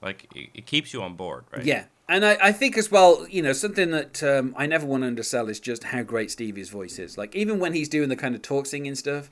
Like, 0.00 0.26
it, 0.34 0.50
it 0.54 0.66
keeps 0.66 0.92
you 0.92 1.02
on 1.02 1.14
board, 1.14 1.44
right? 1.52 1.64
Yeah. 1.64 1.84
And 2.08 2.24
I, 2.26 2.36
I 2.42 2.52
think 2.52 2.76
as 2.76 2.90
well, 2.90 3.26
you 3.28 3.40
know, 3.42 3.52
something 3.52 3.90
that 3.92 4.22
um, 4.22 4.54
I 4.56 4.66
never 4.66 4.84
want 4.84 5.02
to 5.02 5.06
undersell 5.06 5.48
is 5.48 5.60
just 5.60 5.84
how 5.84 6.02
great 6.02 6.30
Stevie's 6.30 6.68
voice 6.68 6.98
is. 6.98 7.16
Like, 7.16 7.34
even 7.36 7.58
when 7.58 7.72
he's 7.72 7.88
doing 7.88 8.08
the 8.08 8.16
kind 8.16 8.34
of 8.34 8.42
talk 8.42 8.66
singing 8.66 8.96
stuff, 8.96 9.30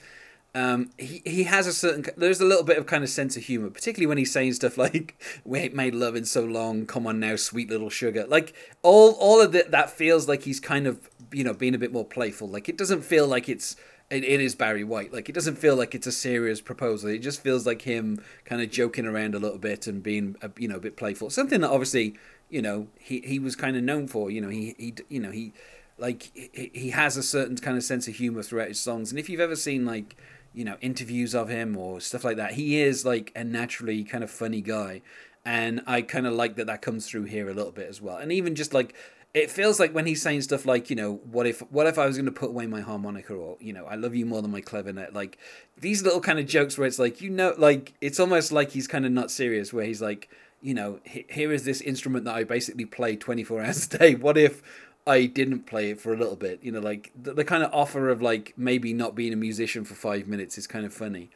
um, 0.54 0.90
he 0.98 1.22
he 1.24 1.44
has 1.44 1.66
a 1.66 1.72
certain 1.72 2.04
there's 2.16 2.40
a 2.40 2.44
little 2.44 2.64
bit 2.64 2.76
of 2.76 2.86
kind 2.86 3.04
of 3.04 3.10
sense 3.10 3.36
of 3.36 3.44
humor, 3.44 3.70
particularly 3.70 4.06
when 4.06 4.18
he's 4.18 4.32
saying 4.32 4.54
stuff 4.54 4.76
like 4.78 5.20
"We 5.44 5.60
ain't 5.60 5.74
made 5.74 5.94
love 5.94 6.16
in 6.16 6.24
so 6.24 6.44
long, 6.44 6.86
come 6.86 7.06
on 7.06 7.20
now, 7.20 7.36
sweet 7.36 7.70
little 7.70 7.90
sugar." 7.90 8.26
Like 8.26 8.54
all 8.82 9.12
all 9.12 9.40
of 9.40 9.52
that 9.52 9.90
feels 9.90 10.28
like 10.28 10.42
he's 10.42 10.58
kind 10.58 10.86
of 10.86 11.08
you 11.32 11.44
know 11.44 11.54
being 11.54 11.74
a 11.74 11.78
bit 11.78 11.92
more 11.92 12.04
playful. 12.04 12.48
Like 12.48 12.68
it 12.68 12.76
doesn't 12.76 13.02
feel 13.02 13.28
like 13.28 13.48
it's 13.48 13.76
it, 14.10 14.24
it 14.24 14.40
is 14.40 14.56
Barry 14.56 14.82
White. 14.82 15.12
Like 15.12 15.28
it 15.28 15.34
doesn't 15.34 15.56
feel 15.56 15.76
like 15.76 15.94
it's 15.94 16.08
a 16.08 16.12
serious 16.12 16.60
proposal. 16.60 17.10
It 17.10 17.18
just 17.18 17.40
feels 17.40 17.64
like 17.64 17.82
him 17.82 18.20
kind 18.44 18.60
of 18.60 18.70
joking 18.70 19.06
around 19.06 19.36
a 19.36 19.38
little 19.38 19.58
bit 19.58 19.86
and 19.86 20.02
being 20.02 20.34
a, 20.42 20.50
you 20.58 20.66
know 20.66 20.76
a 20.76 20.80
bit 20.80 20.96
playful. 20.96 21.30
Something 21.30 21.60
that 21.60 21.70
obviously 21.70 22.16
you 22.48 22.60
know 22.60 22.88
he 22.98 23.20
he 23.20 23.38
was 23.38 23.54
kind 23.54 23.76
of 23.76 23.84
known 23.84 24.08
for. 24.08 24.32
You 24.32 24.40
know 24.40 24.48
he 24.48 24.74
he 24.78 24.94
you 25.08 25.20
know 25.20 25.30
he 25.30 25.52
like 25.96 26.32
he, 26.34 26.72
he 26.74 26.90
has 26.90 27.16
a 27.16 27.22
certain 27.22 27.56
kind 27.56 27.76
of 27.76 27.84
sense 27.84 28.08
of 28.08 28.16
humor 28.16 28.42
throughout 28.42 28.68
his 28.68 28.80
songs. 28.80 29.12
And 29.12 29.18
if 29.20 29.28
you've 29.28 29.40
ever 29.40 29.56
seen 29.56 29.86
like 29.86 30.16
you 30.52 30.64
know 30.64 30.76
interviews 30.80 31.34
of 31.34 31.48
him 31.48 31.76
or 31.76 32.00
stuff 32.00 32.24
like 32.24 32.36
that. 32.36 32.52
He 32.52 32.80
is 32.80 33.04
like 33.04 33.32
a 33.34 33.44
naturally 33.44 34.04
kind 34.04 34.24
of 34.24 34.30
funny 34.30 34.60
guy 34.60 35.02
and 35.44 35.80
i 35.86 36.02
kind 36.02 36.26
of 36.26 36.34
like 36.34 36.56
that 36.56 36.66
that 36.66 36.82
comes 36.82 37.06
through 37.06 37.24
here 37.24 37.48
a 37.48 37.54
little 37.54 37.72
bit 37.72 37.88
as 37.88 38.00
well. 38.00 38.16
And 38.16 38.32
even 38.32 38.54
just 38.54 38.74
like 38.74 38.94
it 39.32 39.50
feels 39.50 39.78
like 39.78 39.94
when 39.94 40.06
he's 40.06 40.20
saying 40.20 40.42
stuff 40.42 40.66
like 40.66 40.90
you 40.90 40.96
know 40.96 41.20
what 41.30 41.46
if 41.46 41.60
what 41.70 41.86
if 41.86 41.98
i 41.98 42.06
was 42.06 42.16
going 42.16 42.26
to 42.26 42.32
put 42.32 42.50
away 42.50 42.66
my 42.66 42.80
harmonica 42.80 43.32
or 43.32 43.56
you 43.60 43.72
know 43.72 43.84
i 43.84 43.94
love 43.94 44.14
you 44.14 44.26
more 44.26 44.42
than 44.42 44.50
my 44.50 44.60
clavinet? 44.60 45.14
Like 45.14 45.38
these 45.78 46.02
little 46.02 46.20
kind 46.20 46.38
of 46.38 46.46
jokes 46.46 46.76
where 46.76 46.86
it's 46.86 46.98
like 46.98 47.20
you 47.20 47.30
know 47.30 47.54
like 47.56 47.94
it's 48.00 48.20
almost 48.20 48.52
like 48.52 48.70
he's 48.70 48.86
kind 48.86 49.06
of 49.06 49.12
not 49.12 49.30
serious 49.30 49.72
where 49.72 49.84
he's 49.84 50.02
like 50.02 50.28
you 50.60 50.74
know 50.74 51.00
here 51.04 51.52
is 51.52 51.64
this 51.64 51.80
instrument 51.80 52.26
that 52.26 52.34
i 52.34 52.44
basically 52.44 52.84
play 52.84 53.16
24 53.16 53.62
hours 53.64 53.86
a 53.86 53.98
day. 53.98 54.14
What 54.14 54.36
if 54.36 54.62
I 55.06 55.26
didn't 55.26 55.66
play 55.66 55.90
it 55.90 56.00
for 56.00 56.12
a 56.12 56.16
little 56.16 56.36
bit. 56.36 56.60
You 56.62 56.72
know, 56.72 56.80
like 56.80 57.12
the, 57.20 57.32
the 57.32 57.44
kind 57.44 57.62
of 57.62 57.72
offer 57.72 58.08
of 58.08 58.20
like 58.20 58.54
maybe 58.56 58.92
not 58.92 59.14
being 59.14 59.32
a 59.32 59.36
musician 59.36 59.84
for 59.84 59.94
five 59.94 60.28
minutes 60.28 60.58
is 60.58 60.66
kind 60.66 60.84
of 60.84 60.92
funny. 60.92 61.30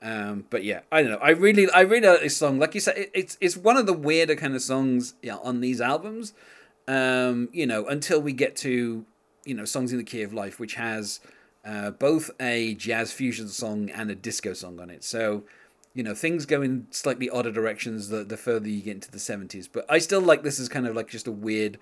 Um, 0.00 0.44
but 0.50 0.62
yeah, 0.62 0.80
I 0.92 1.02
don't 1.02 1.10
know. 1.10 1.18
I 1.18 1.30
really, 1.30 1.68
I 1.70 1.80
really 1.80 2.06
like 2.06 2.20
this 2.20 2.36
song. 2.36 2.58
Like 2.58 2.74
you 2.74 2.80
said, 2.80 2.96
it, 2.96 3.10
it's 3.14 3.36
it's 3.40 3.56
one 3.56 3.76
of 3.76 3.86
the 3.86 3.92
weirder 3.92 4.36
kind 4.36 4.54
of 4.54 4.62
songs 4.62 5.14
on 5.42 5.60
these 5.60 5.80
albums. 5.80 6.32
Um, 6.86 7.48
you 7.52 7.66
know, 7.66 7.86
until 7.86 8.20
we 8.20 8.32
get 8.32 8.56
to 8.56 9.04
you 9.44 9.54
know 9.54 9.64
songs 9.64 9.92
in 9.92 9.98
the 9.98 10.04
key 10.04 10.22
of 10.22 10.32
life, 10.32 10.60
which 10.60 10.74
has 10.74 11.20
uh, 11.64 11.90
both 11.90 12.30
a 12.40 12.74
jazz 12.74 13.12
fusion 13.12 13.48
song 13.48 13.90
and 13.90 14.10
a 14.10 14.14
disco 14.14 14.52
song 14.52 14.78
on 14.78 14.90
it. 14.90 15.02
So 15.02 15.42
you 15.94 16.02
know 16.04 16.14
things 16.14 16.46
go 16.46 16.62
in 16.62 16.86
slightly 16.90 17.28
odder 17.28 17.50
directions 17.50 18.08
the 18.08 18.22
the 18.22 18.36
further 18.36 18.68
you 18.68 18.82
get 18.82 18.94
into 18.94 19.10
the 19.10 19.18
seventies. 19.18 19.66
But 19.66 19.84
I 19.88 19.98
still 19.98 20.20
like 20.20 20.44
this 20.44 20.60
as 20.60 20.68
kind 20.68 20.86
of 20.86 20.94
like 20.94 21.08
just 21.08 21.26
a 21.26 21.32
weird 21.32 21.78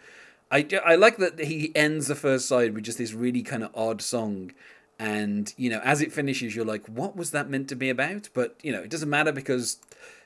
I, 0.50 0.66
I 0.84 0.94
like 0.94 1.16
that 1.18 1.38
he 1.40 1.72
ends 1.74 2.06
the 2.06 2.14
first 2.14 2.46
side 2.46 2.74
with 2.74 2.84
just 2.84 2.98
this 2.98 3.12
really 3.12 3.42
kind 3.42 3.64
of 3.64 3.70
odd 3.74 4.00
song. 4.00 4.52
And 4.98 5.52
you 5.56 5.68
know 5.68 5.80
as 5.84 6.00
it 6.00 6.12
finishes 6.12 6.56
you're 6.56 6.64
like 6.64 6.86
what 6.86 7.16
was 7.16 7.30
that 7.32 7.50
meant 7.50 7.68
to 7.68 7.76
be 7.76 7.90
about? 7.90 8.28
But 8.32 8.56
you 8.62 8.72
know 8.72 8.80
it 8.80 8.90
doesn't 8.90 9.10
matter 9.10 9.32
because 9.32 9.78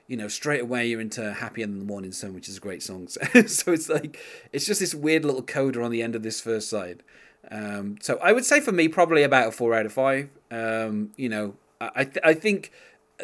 you 0.06 0.16
know 0.16 0.28
straight 0.28 0.60
away 0.60 0.86
you're 0.86 1.00
into 1.00 1.32
happier 1.32 1.66
than 1.66 1.78
the 1.78 1.84
morning 1.84 2.12
sun 2.12 2.34
which 2.34 2.48
is 2.48 2.58
a 2.58 2.60
great 2.60 2.82
song. 2.82 3.08
So, 3.08 3.20
so 3.46 3.72
it's 3.72 3.88
like 3.88 4.18
it's 4.52 4.66
just 4.66 4.80
this 4.80 4.94
weird 4.94 5.24
little 5.24 5.42
coda 5.42 5.82
on 5.82 5.90
the 5.90 6.02
end 6.02 6.14
of 6.14 6.22
this 6.22 6.40
first 6.40 6.68
side. 6.68 7.02
Um, 7.50 7.96
so 8.00 8.18
i 8.22 8.32
would 8.32 8.44
say 8.44 8.60
for 8.60 8.70
me 8.70 8.86
probably 8.86 9.22
about 9.22 9.48
a 9.48 9.52
four 9.52 9.74
out 9.74 9.86
of 9.86 9.92
five. 9.92 10.28
Um, 10.50 11.12
you 11.16 11.28
know 11.28 11.54
i 11.80 12.04
th- 12.04 12.18
i 12.22 12.34
think 12.34 12.70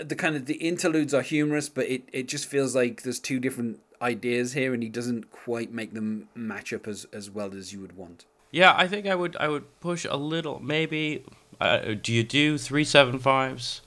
the 0.02 0.14
kind 0.14 0.37
of 0.37 0.46
the 0.46 0.54
interludes 0.54 1.12
are 1.14 1.22
humorous 1.22 1.68
but 1.68 1.87
it, 1.87 2.09
it 2.12 2.28
just 2.28 2.46
feels 2.46 2.74
like 2.74 3.02
there's 3.02 3.20
two 3.20 3.38
different 3.38 3.80
ideas 4.00 4.52
here, 4.52 4.74
and 4.74 4.82
he 4.82 4.88
doesn't 4.88 5.30
quite 5.30 5.72
make 5.72 5.94
them 5.94 6.28
match 6.35 6.72
up 6.72 6.87
as 6.87 7.06
as 7.12 7.30
well 7.30 7.54
as 7.54 7.72
you 7.72 7.80
would 7.80 7.96
want. 7.96 8.26
Yeah, 8.50 8.74
I 8.76 8.87
think 8.87 9.06
I 9.06 9.14
would 9.14 9.37
I 9.38 9.48
would 9.48 9.80
push 9.80 10.06
a 10.09 10.16
little. 10.16 10.61
Maybe 10.61 11.24
uh, 11.61 11.94
do 12.00 12.12
you 12.12 12.22
do 12.24 12.59
three 12.59 12.85
seven 12.85 13.18
fives? 13.18 13.82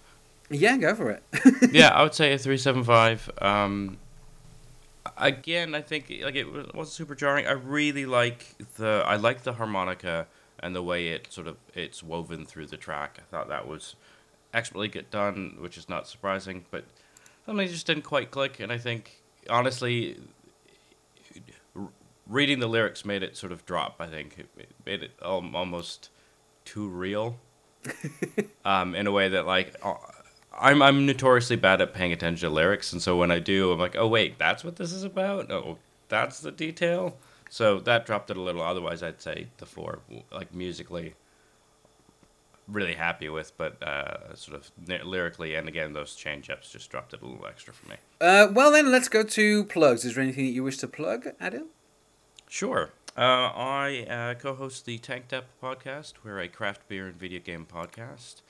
Yeah, 0.49 0.77
go 0.77 0.95
for 0.95 1.11
it. 1.11 1.23
yeah, 1.71 1.89
I 1.89 2.03
would 2.03 2.15
say 2.15 2.33
a 2.33 2.37
three 2.37 2.57
seven 2.57 2.83
five. 2.83 3.29
Um, 3.41 3.97
again, 5.17 5.75
I 5.75 5.81
think 5.81 6.13
like 6.23 6.35
it 6.35 6.75
wasn't 6.75 6.93
super 6.93 7.15
jarring. 7.15 7.45
I 7.45 7.51
really 7.51 8.05
like 8.05 8.55
the 8.77 9.03
I 9.05 9.15
like 9.15 9.43
the 9.43 9.53
harmonica 9.53 10.27
and 10.59 10.75
the 10.75 10.83
way 10.83 11.09
it 11.09 11.31
sort 11.31 11.47
of 11.47 11.57
it's 11.73 12.03
woven 12.03 12.45
through 12.45 12.67
the 12.67 12.77
track. 12.77 13.19
I 13.19 13.23
thought 13.31 13.49
that 13.49 13.67
was 13.67 13.95
expertly 14.53 14.87
get 14.87 15.11
done, 15.11 15.57
which 15.59 15.77
is 15.77 15.87
not 15.87 16.07
surprising, 16.07 16.65
but 16.71 16.85
something 17.45 17.67
just 17.67 17.87
didn't 17.87 18.03
quite 18.03 18.31
click. 18.31 18.59
And 18.59 18.71
I 18.71 18.77
think 18.77 19.21
honestly, 19.49 20.17
reading 22.27 22.59
the 22.59 22.67
lyrics 22.67 23.03
made 23.03 23.23
it 23.23 23.35
sort 23.35 23.51
of 23.51 23.65
drop. 23.65 23.97
I 23.99 24.07
think 24.07 24.37
it 24.37 24.69
made 24.85 25.03
it 25.03 25.11
almost 25.21 26.09
too 26.65 26.87
real, 26.87 27.37
um, 28.65 28.95
in 28.95 29.07
a 29.07 29.11
way 29.11 29.29
that 29.29 29.45
like 29.45 29.75
uh, 29.83 29.95
I'm 30.57 30.81
I'm 30.81 31.05
notoriously 31.05 31.55
bad 31.55 31.81
at 31.81 31.93
paying 31.93 32.13
attention 32.13 32.47
to 32.47 32.53
lyrics, 32.53 32.93
and 32.93 33.01
so 33.01 33.17
when 33.17 33.31
I 33.31 33.39
do, 33.39 33.71
I'm 33.71 33.79
like, 33.79 33.95
oh 33.95 34.07
wait, 34.07 34.37
that's 34.37 34.63
what 34.63 34.75
this 34.75 34.93
is 34.93 35.03
about. 35.03 35.51
Oh, 35.51 35.77
that's 36.07 36.39
the 36.39 36.51
detail. 36.51 37.17
So 37.49 37.79
that 37.79 38.05
dropped 38.05 38.29
it 38.29 38.37
a 38.37 38.41
little. 38.41 38.61
Otherwise, 38.61 39.01
I'd 39.01 39.21
say 39.21 39.47
the 39.57 39.65
four, 39.65 39.99
like 40.31 40.53
musically, 40.53 41.15
really 42.71 42.93
happy 42.93 43.29
with, 43.29 43.57
but 43.57 43.81
uh, 43.83 44.35
sort 44.35 44.57
of 44.57 44.71
ly- 44.87 45.01
lyrically 45.03 45.55
and 45.55 45.67
again 45.67 45.93
those 45.93 46.15
change 46.15 46.49
ups 46.49 46.71
just 46.71 46.89
dropped 46.89 47.13
it 47.13 47.21
a 47.21 47.25
little 47.25 47.45
extra 47.45 47.73
for 47.73 47.89
me. 47.89 47.95
Uh, 48.21 48.47
well 48.51 48.71
then, 48.71 48.91
let's 48.91 49.09
go 49.09 49.23
to 49.23 49.63
plugs. 49.65 50.05
Is 50.05 50.15
there 50.15 50.23
anything 50.23 50.45
that 50.45 50.51
you 50.51 50.63
wish 50.63 50.77
to 50.77 50.87
plug, 50.87 51.27
Adil? 51.39 51.67
Sure. 52.47 52.91
Uh, 53.17 53.51
I 53.55 54.05
uh, 54.09 54.33
co-host 54.35 54.85
the 54.85 54.97
Tanked 54.97 55.33
Up 55.33 55.45
podcast. 55.61 56.13
We're 56.23 56.39
a 56.39 56.47
craft 56.47 56.87
beer 56.87 57.07
and 57.07 57.15
video 57.15 57.39
game 57.39 57.67
podcast 57.71 58.41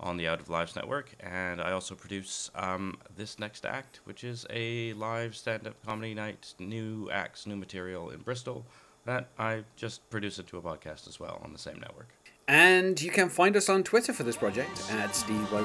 on 0.00 0.16
the 0.16 0.26
Out 0.26 0.40
of 0.40 0.48
Lives 0.48 0.74
network, 0.74 1.14
and 1.20 1.60
I 1.60 1.72
also 1.72 1.94
produce 1.94 2.50
um, 2.54 2.98
this 3.16 3.38
next 3.38 3.64
act, 3.64 4.00
which 4.04 4.24
is 4.24 4.46
a 4.50 4.92
live 4.94 5.36
stand-up 5.36 5.74
comedy 5.86 6.14
night, 6.14 6.54
new 6.58 7.10
acts, 7.12 7.46
new 7.46 7.56
material 7.56 8.10
in 8.10 8.20
Bristol. 8.20 8.64
That 9.04 9.28
I 9.38 9.64
just 9.76 10.08
produce 10.10 10.38
it 10.38 10.46
to 10.48 10.58
a 10.58 10.62
podcast 10.62 11.06
as 11.06 11.20
well 11.20 11.40
on 11.44 11.52
the 11.52 11.58
same 11.58 11.78
network. 11.78 12.08
And 12.46 13.00
you 13.00 13.10
can 13.10 13.28
find 13.28 13.56
us 13.56 13.68
on 13.68 13.82
Twitter 13.82 14.12
for 14.12 14.22
this 14.22 14.36
project 14.36 14.90
at 14.92 15.14
Steve 15.14 15.50
by. 15.50 15.62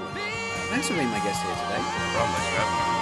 Thanks 0.69 0.87
for 0.87 0.93
being 0.93 1.07
my 1.07 1.19
guest 1.19 1.41
here 1.43 1.55
today. 1.55 2.98